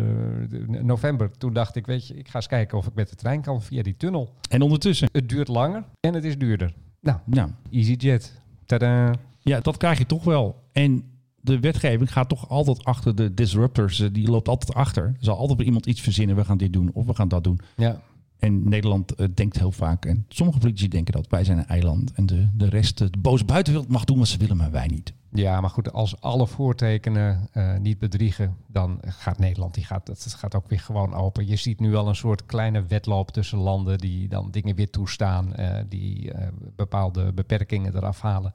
[0.68, 1.32] november.
[1.38, 3.62] Toen dacht ik, weet je, ik ga eens kijken of ik met de trein kan
[3.62, 4.34] via die tunnel.
[4.50, 6.74] En ondertussen, Het duurt langer en het is duurder.
[7.02, 8.42] Nou, ja, EasyJet.
[8.66, 9.12] Tadaa.
[9.40, 10.64] ja, dat krijg je toch wel.
[10.72, 11.04] En
[11.46, 14.00] de wetgeving gaat toch altijd achter de disruptors.
[14.00, 15.04] Eh, Die loopt altijd achter.
[15.04, 16.36] Er zal altijd iemand iets verzinnen.
[16.36, 17.60] We gaan dit doen of we gaan dat doen.
[17.76, 18.02] Ja.
[18.40, 22.12] En Nederland eh, denkt heel vaak, en sommige politici denken dat wij zijn een eiland.
[22.14, 25.14] En de, de rest, de boze buitenwereld mag doen wat ze willen, maar wij niet.
[25.32, 30.36] Ja, maar goed, als alle voortekenen eh, niet bedriegen, dan gaat Nederland, die gaat, dat
[30.38, 31.48] gaat ook weer gewoon open.
[31.48, 35.56] Je ziet nu al een soort kleine wedloop tussen landen die dan dingen weer toestaan,
[35.56, 36.32] eh, die
[36.76, 38.54] bepaalde beperkingen eraf halen.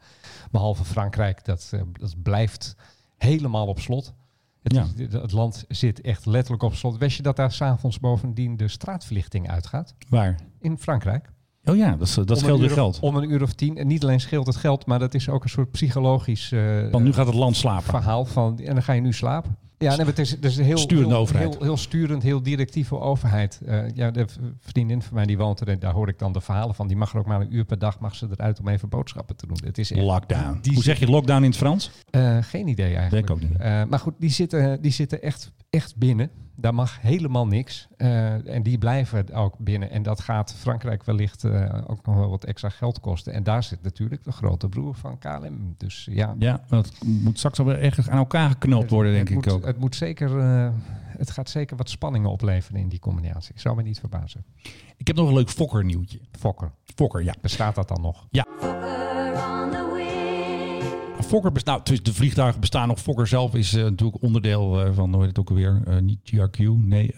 [0.50, 2.76] Behalve Frankrijk, dat, dat blijft
[3.18, 4.14] helemaal op slot.
[4.62, 4.86] Het, Ja.
[5.20, 6.98] het land zit echt letterlijk op slot.
[6.98, 9.94] Wist je dat daar s'avonds bovendien de straatverlichting uitgaat?
[10.08, 10.38] Waar?
[10.60, 11.30] In Frankrijk.
[11.64, 12.94] Oh ja, dat, dat scheelt weer geld.
[12.94, 13.76] Of, om een uur of tien.
[13.76, 17.04] En niet alleen scheelt het geld, maar dat is ook een soort psychologisch eh, Want
[17.04, 17.84] nu gaat het land slapen.
[17.90, 18.58] verhaal van.
[18.58, 19.56] En dan ga je nu slapen.
[19.78, 21.54] Ja, nee, het is, het is heel, Sturende heel, overheid.
[21.54, 23.60] Heel, heel sturend, heel directieve overheid.
[23.66, 24.26] Eh, ja, de
[24.60, 26.86] vriendin van mij die woont er, en daar hoor ik dan de verhalen van.
[26.88, 29.36] Die mag er ook maar een uur per dag mag ze eruit om even boodschappen
[29.36, 29.58] te doen.
[29.64, 30.58] Het is echt, Lockdown.
[30.62, 31.90] die Hoe zeg je lockdown in het Frans?
[32.10, 33.28] eh, geen idee eigenlijk.
[33.28, 33.58] Ik ook niet.
[33.88, 36.30] Maar goed, die zitten, die zitten echt, echt binnen.
[36.60, 37.88] Daar mag helemaal niks.
[37.96, 39.90] Eh, en die blijven ook binnen.
[39.90, 43.32] En dat gaat Frankrijk wellicht eh, ook nog wel wat extra geld kosten.
[43.32, 45.74] En daar zit natuurlijk de grote broer van KLM.
[45.76, 49.44] Dus ja, Ja, dat moet straks alweer ergens aan elkaar geknoopt worden, denk het ik
[49.44, 49.66] moet, ook.
[49.66, 50.70] Het, moet zeker, eh,
[51.16, 53.54] het gaat zeker wat spanningen opleveren in die combinatie.
[53.58, 54.44] Zou me niet verbazen.
[54.96, 56.20] Ik heb nog een leuk Fokker nieuwtje.
[56.38, 56.72] Fokker.
[56.94, 57.34] Fokker, ja.
[57.40, 58.26] Bestaat dat dan nog?
[58.60, 59.79] Fokker
[61.30, 63.00] bestaat, dus de vliegtuigen bestaan nog.
[63.00, 65.82] Fokker zelf is eh, natuurlijk onderdeel eh, van, hoe heet het ook alweer?
[65.86, 67.14] Eh, niet GRQ, nee,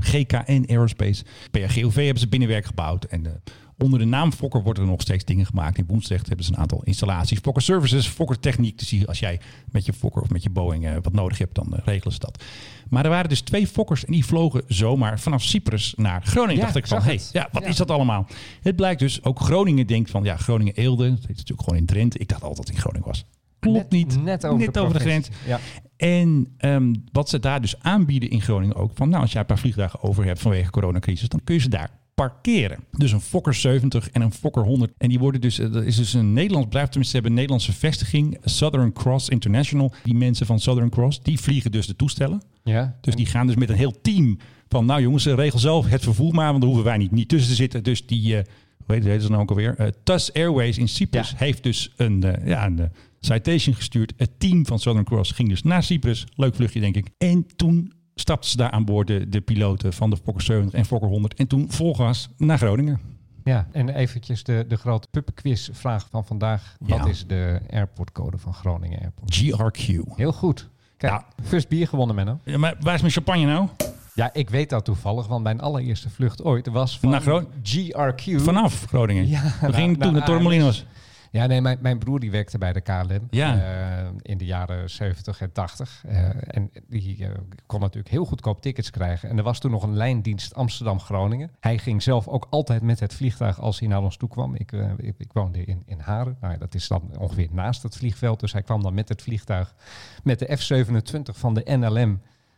[0.00, 1.24] GKN Aerospace.
[1.50, 3.04] PRGOV hebben ze binnenwerk gebouwd.
[3.04, 3.42] En
[3.78, 5.78] onder de naam Fokker worden er nog steeds dingen gemaakt.
[5.78, 7.38] In Woensdrecht hebben ze een aantal installaties.
[7.38, 8.78] Fokker Services, Fokker Techniek.
[8.78, 9.40] Dus als jij
[9.70, 12.44] met je Fokker of met je Boeing wat nodig hebt, dan regelen ze dat.
[12.88, 16.56] Maar er waren dus twee Fokkers en die vlogen zomaar vanaf Cyprus naar Groningen.
[16.56, 17.68] Ja, dacht ik van, hey, ja, wat Ja.
[17.68, 18.26] is dat allemaal?
[18.62, 21.04] Het blijkt dus, ook Groningen denkt van, ja, Groningen-Eelde.
[21.04, 22.18] Het is natuurlijk gewoon in Drenthe.
[22.18, 23.24] Ik dacht altijd dat het in Groningen was.
[23.60, 24.22] Klopt Net- niet.
[24.22, 25.28] Net over, de, grens.
[25.46, 25.60] Ja.
[25.96, 29.46] En ehm, wat ze daar dus aanbieden in Groningen ook, van nou, als jij een
[29.46, 32.78] paar vliegdagen over hebt vanwege coronacrisis, dan kun je ze daar parkeren.
[32.92, 34.92] Dus een Fokker 70 en een Fokker 100.
[34.98, 37.46] En die worden dus, eh, dat is dus een Nederlands bedrijf, tenminste ze hebben een
[37.48, 39.92] Nederlandse vestiging, Southern Cross International.
[40.02, 42.42] Die mensen van Southern Cross, die vliegen dus de toestellen.
[42.64, 42.96] Ja.
[43.00, 44.38] Dus die gaan dus met een heel team
[44.68, 47.28] van, nou jongens, eh, regel zelf het vervoer maar, want daar hoeven wij niet, niet
[47.28, 47.82] tussen te zitten.
[47.82, 48.44] Dus die, eh
[48.86, 49.74] hoe heet het nou ook alweer?
[49.78, 51.36] Eh TUS Airways in Cyprus Ja.
[51.38, 52.86] heeft dus een, eh, ja, een eh,
[53.20, 54.12] citation gestuurd.
[54.16, 56.26] Het team van Southern Cross ging dus naar Cyprus.
[56.34, 57.08] Leuk vluchtje, denk ik.
[57.18, 60.84] En toen stapten ze daar aan boord, de, de piloten van de Fokker 70 en
[60.84, 61.34] Fokker 100.
[61.34, 63.00] En toen vol gas naar Groningen.
[63.44, 66.76] Ja, en eventjes de, de grote puppenquiz vraag van vandaag.
[66.80, 67.06] Wat Ja.
[67.06, 69.36] is de airportcode van Groningen Airport?
[69.42, 70.16] GRQ.
[70.16, 70.68] Heel goed.
[70.96, 71.26] Kijk, Ja.
[71.44, 72.40] first bier gewonnen, Menno.
[72.44, 73.68] Ja, maar waar is mijn champagne nou?
[74.14, 77.20] Ja, ik weet dat toevallig, want mijn allereerste vlucht ooit was van
[77.62, 78.40] GRQ.
[78.42, 79.28] Vanaf Groningen.
[79.28, 80.84] Ja, We gingen toen naar naar Torremolinos.
[81.30, 83.54] Ja, nee, mijn, mijn broer die werkte bij de KLM Ja.
[84.02, 86.02] eh, in de jaren 70 en 80.
[86.06, 87.30] eh, en die eh,
[87.66, 89.28] kon natuurlijk heel goedkoop tickets krijgen.
[89.28, 91.50] En er was toen nog een lijndienst Amsterdam-Groningen.
[91.60, 94.54] Hij ging zelf ook altijd met het vliegtuig als hij naar ons toe kwam.
[94.54, 96.36] Ik, ik, ik woonde in, in Haren.
[96.40, 98.40] Nou, ja, dat is dan ongeveer naast het vliegveld.
[98.40, 99.74] Dus hij kwam dan met het vliegtuig
[100.22, 102.10] met de F-27 van de NLM.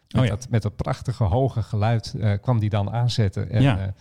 [0.09, 0.31] Met, Oh ja.
[0.31, 3.51] dat, met dat prachtige hoge geluid kwam die dan aanzetten.
[3.51, 3.95] En, Ja.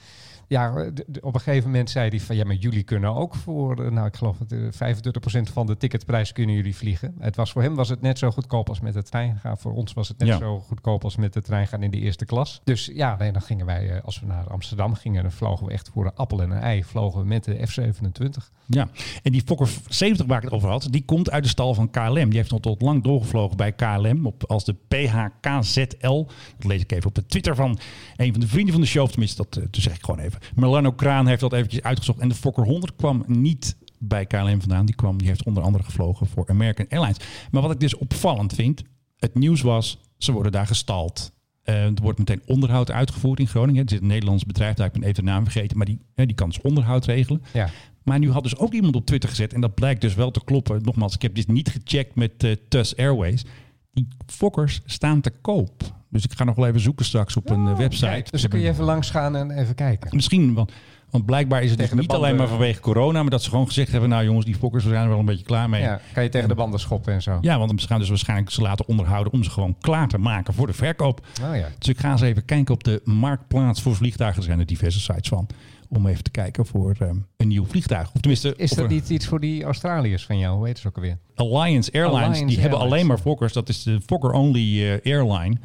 [0.50, 0.92] Eh, ja,
[1.22, 4.08] op een gegeven moment zei hij van ja, maar jullie kunnen ook voor, eh, nou
[4.08, 7.16] ik geloof dat eh, 25% van de ticketprijs kunnen jullie vliegen.
[7.20, 9.58] Het was voor hem was het net zo goedkoop als met de trein gaan.
[9.58, 10.38] Voor ons was het net Ja.
[10.38, 12.62] zo goedkoop als met de trein gaan in de eerste klas.
[12.64, 15.72] Dus ja, nee, dan gingen wij, eh, als we naar Amsterdam gingen, dan vlogen we
[15.72, 18.52] echt voor een appel en een ei, vlogen we met de F27.
[18.66, 18.90] Ja,
[19.24, 21.90] en die Fokker 70 waar ik het over had, die komt uit de stal van
[21.90, 22.30] KLM.
[22.30, 26.26] Die heeft nog tot lang doorgevlogen bij KLM op, als de PHKZL.
[26.58, 27.80] Dat lees ik even op de Twitter van
[28.16, 29.08] een van de vrienden van de show.
[29.10, 30.39] Tenminste, dat, eh, dat zeg ik gewoon even.
[30.56, 32.20] Melano Kraan heeft dat eventjes uitgezocht.
[32.20, 34.86] En de Fokker 100 kwam niet bij KLM vandaan.
[34.86, 37.18] Die, kwam, die heeft onder andere gevlogen voor American Airlines.
[37.52, 38.84] Maar wat ik dus opvallend vind,
[39.18, 41.32] het nieuws was, ze worden daar gestald.
[41.64, 43.84] Eh, er wordt meteen onderhoud uitgevoerd in Groningen.
[43.84, 46.00] Er zit een Nederlands bedrijf, daar heb ik ben even de naam vergeten, maar die,
[46.16, 47.42] eh, die kan dus onderhoud regelen.
[47.54, 47.70] Ja.
[48.04, 50.44] Maar nu had dus ook iemand op Twitter gezet, en dat blijkt dus wel te
[50.44, 50.82] kloppen.
[50.84, 53.46] Nogmaals, ik heb dit niet gecheckt met eh TUS Airways.
[53.92, 55.98] Die Fokkers staan te koop.
[56.10, 58.06] Dus ik ga nog wel even zoeken straks op een eh, website.
[58.06, 60.16] Kijk, dus kun je even langs gaan en even kijken.
[60.16, 60.72] Misschien, want,
[61.10, 63.92] want blijkbaar is het dus niet alleen maar vanwege corona, maar dat ze gewoon gezegd
[63.92, 65.82] hebben, nou jongens, die Fokkers, we zijn er wel een beetje klaar mee.
[65.82, 67.38] Ja, kan je tegen de banden schoppen en zo.
[67.42, 70.54] Ja, want ze gaan dus waarschijnlijk ze laten onderhouden om ze gewoon klaar te maken
[70.54, 71.26] voor de verkoop.
[71.44, 71.68] Oh ja.
[71.78, 74.40] Dus ik ga eens even kijken op de marktplaats voor vliegtuigen.
[74.42, 75.48] Er zijn er diverse sites van.
[75.92, 78.12] Om even te kijken voor ehm, een nieuw vliegtuig.
[78.14, 80.56] Of tenminste, Is dat er- niet iets voor die Australiërs van jou?
[80.58, 81.18] Hoe heet ze ook alweer?
[81.36, 82.20] Alliance Airlines.
[82.20, 83.18] Alliance die hebben alleen maar.
[83.18, 83.54] Fokkers.
[83.54, 85.58] Dat is de Fokker-only eh, airline.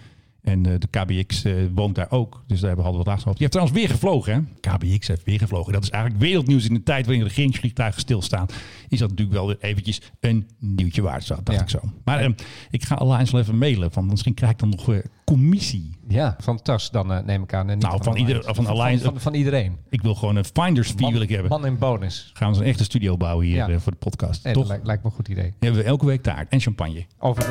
[0.45, 2.43] En eh, de KBX eh, woont daar ook.
[2.47, 3.39] Dus daar hebben we wat laatst over.
[3.39, 4.33] Die heeft trouwens weer gevlogen.
[4.61, 4.71] Hè?
[4.77, 5.73] KBX heeft weer gevlogen.
[5.73, 8.47] Dat is eigenlijk wereldnieuws in de tijd waarin regeringsvliegtuigen stilstaan.
[8.89, 11.27] Is dat natuurlijk wel weer eventjes een nieuwtje waard.
[11.29, 11.61] Dacht Ja.
[11.61, 11.81] ik zo.
[12.05, 12.31] Maar eh,
[12.71, 13.93] ik ga Alliance wel even mailen.
[13.93, 15.91] Van, misschien krijg ik dan nog eh, commissie.
[16.09, 17.69] Ja, van TAS dan neem ik aan.
[17.71, 19.77] En niet Nou, van ieder- van Alliance- van, van iedereen.
[19.91, 21.49] Ik wil gewoon een finder's fee Man, wil ik hebben.
[21.51, 22.31] man in bonus.
[22.35, 23.79] Gaan we een echte studio bouwen hier Ja.
[23.79, 24.45] voor de podcast.
[24.45, 24.71] Nee, dat Toch?
[24.71, 25.55] lijkt, lijkt me een goed idee.
[25.59, 27.05] hebben we elke week taart en champagne.
[27.19, 27.43] Over,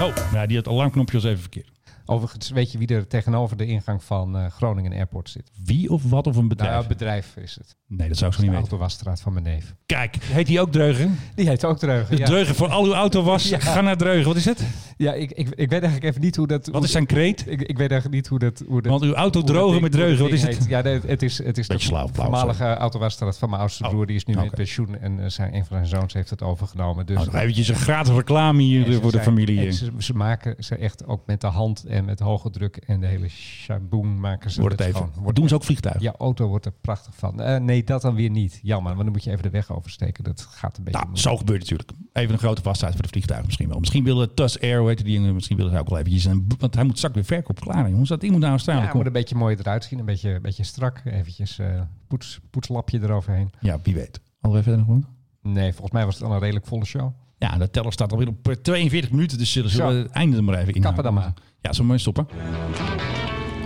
[0.00, 1.68] Oh, die had het alarmknopje was even verkeerd.
[2.10, 5.50] Overigens, weet je wie er tegenover de ingang van eh, Groningen Airport zit?
[5.64, 6.70] Wie of wat of een bedrijf?
[6.72, 7.76] Nou, ja, bedrijf is het.
[7.86, 8.70] nee, dat zou ik zo De niet weten.
[8.70, 9.74] Autowasstraat van mijn neef.
[9.86, 11.18] Kijk, heet die ook Dreugen?
[11.34, 12.10] Die heet ook Dreugen.
[12.14, 13.48] De Ja, Dreugen voor al uw autowas.
[13.48, 13.58] Ja.
[13.58, 14.26] Ga naar Dreugen.
[14.26, 14.64] Wat is het?
[14.96, 16.66] ja ik, ik, ik weet eigenlijk even niet hoe dat...
[16.66, 17.40] Wat hoe- is zijn kreet?
[17.46, 18.62] Ik, ik weet eigenlijk niet hoe dat...
[18.66, 20.58] Hoe dat Want uw auto drogen met Dreugen, wat is het?
[20.58, 20.68] heet.
[20.68, 24.06] Ja, nee, het is, het is de slauw, voormalige autowasstraat van mijn oudste Oh, broer.
[24.06, 24.42] Die is nu oké.
[24.42, 27.06] met pensioen en eh, zijn, een van zijn zoons heeft het overgenomen.
[27.06, 29.66] Dus Oh, eventjes een gratis reclame hier voor de familie.
[29.66, 33.00] en Ze, ze maken ze echt ook met de hand en met hoge druk en
[33.00, 35.12] de hele shaboom maken ze Wordt het het even.
[35.12, 35.34] gewoon.
[35.34, 36.02] Doen ze ook vliegtuigen?
[36.02, 37.40] Ja, auto wordt er prachtig van.
[37.40, 38.60] Eh, nee, dat dan weer niet.
[38.62, 40.24] Jammer, want dan moet je even de weg oversteken.
[40.24, 41.00] Dat gaat een beetje...
[41.00, 42.08] Nou, zo gebeurt het natuurlijk.
[42.12, 43.78] Even een grote vastheid voor de vliegtuigen misschien wel.
[43.78, 46.24] Misschien willen TUS Air, hoe heet die misschien willen ze ook wel eventjes.
[46.24, 48.08] Een, want hij moet straks weer verkoop klaar, jongens.
[48.08, 49.98] Dat moet naar Australië Ja, moet een beetje mooi eruit zien.
[49.98, 51.00] Een beetje, een beetje strak.
[51.04, 53.50] Eventjes eh poets, poetslapje eroverheen.
[53.60, 54.20] Ja, wie weet.
[54.40, 55.04] Alweer verder nog wat?
[55.42, 57.12] Nee, volgens mij was het al een redelijk volle show.
[57.38, 59.38] Ja, de teller staat alweer op eh, 42 minuten.
[59.38, 60.80] Dus zullen we het einde er maar even in.
[60.80, 61.32] Kappen dan maar.
[61.62, 62.28] Ja, we maar stoppen?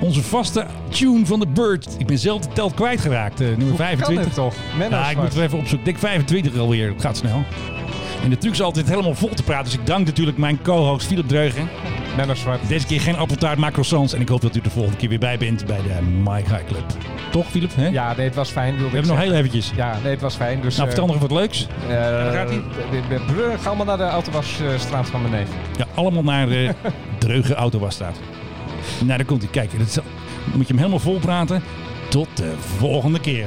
[0.01, 1.97] Onze vaste tune van de Bird.
[1.99, 3.40] Ik ben zelf de telt kwijtgeraakt.
[3.40, 4.14] eh nummer Hoe 25.
[4.14, 4.90] Kan het toch?
[4.90, 5.78] Ja, ik moet er even opzoeken.
[5.78, 6.92] Ik denk 25 alweer.
[6.92, 7.45] Het gaat snel.
[8.22, 9.64] En de truc is altijd helemaal vol te praten.
[9.64, 11.68] Dus ik dank natuurlijk mijn co-host Philip Dreugen.
[12.16, 12.68] Menno Zwart.
[12.68, 14.12] Deze keer geen appeltaart, maar croissants.
[14.12, 16.64] En ik hoop dat u de volgende keer weer bij bent bij de Mike High
[16.66, 16.84] Club.
[17.35, 17.70] Toch, Philip?
[17.74, 17.89] Hè?
[17.89, 18.76] Ja, nee, het was fijn.
[18.76, 19.72] We hebben nog heel eventjes.
[19.76, 20.61] Ja, nee, het was fijn.
[20.61, 21.66] Dus, Nou, vertel nog even wat leuks.
[21.89, 21.95] Uh,
[22.32, 22.62] gaat ie.
[23.61, 25.49] Ga allemaal naar de autowasstraat van mijn neef.
[25.76, 26.74] Ja, allemaal naar de
[27.18, 28.16] Dreugen Autowasstraat.
[28.99, 29.51] Nou, daar komt hij.
[29.51, 30.05] Kijk, dat is- dan
[30.53, 31.62] moet je hem helemaal vol praten.
[32.09, 33.47] Tot de volgende keer.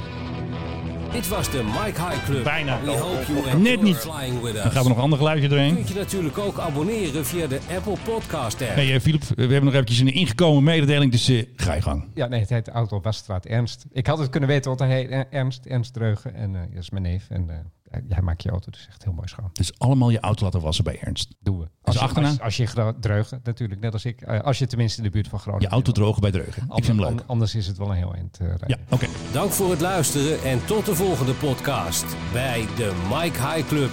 [1.11, 2.43] Dit was de Mike High Club.
[2.43, 2.81] Bijna.
[2.81, 4.03] We hope you enjoy Net niet.
[4.03, 5.75] Dan gaan we nog een ander geluidje doorheen.
[5.75, 8.73] Kunt je natuurlijk ook abonneren via de Apple Podcast app.
[8.75, 12.03] Hey, eh, Philip, we hebben nog eventjes een ingekomen mededeling, dus eh, ga je gang.
[12.13, 13.85] Ja, nee, het heet Autowasstraat Ernst.
[13.91, 16.35] Ik had het kunnen weten, want hij heet Er- Ernst, Ernst Dreugen.
[16.35, 17.25] En eh, dat is mijn neef.
[17.29, 17.55] En eh,
[17.89, 19.49] hij maakt je auto dus echt heel mooi schoon.
[19.53, 21.35] Dus allemaal je auto laten wassen bij Ernst.
[21.39, 21.67] Doen we.
[21.81, 24.21] Als je, als, als je Dreugen, natuurlijk, net als ik.
[24.21, 26.63] eh, als je tenminste in de buurt van Groningen Je auto drogen bij Dreugen.
[26.63, 27.19] Ik vind hem leuk.
[27.19, 28.69] An- Anders is het wel een heel eind eh, rijden.
[28.69, 29.05] Ja, oké.
[29.31, 33.91] Dank voor het luisteren en tot de volgende podcast bij de Mike High Club.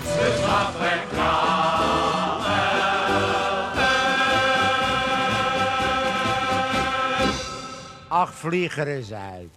[8.08, 9.48] Ach, vlieger eens uit.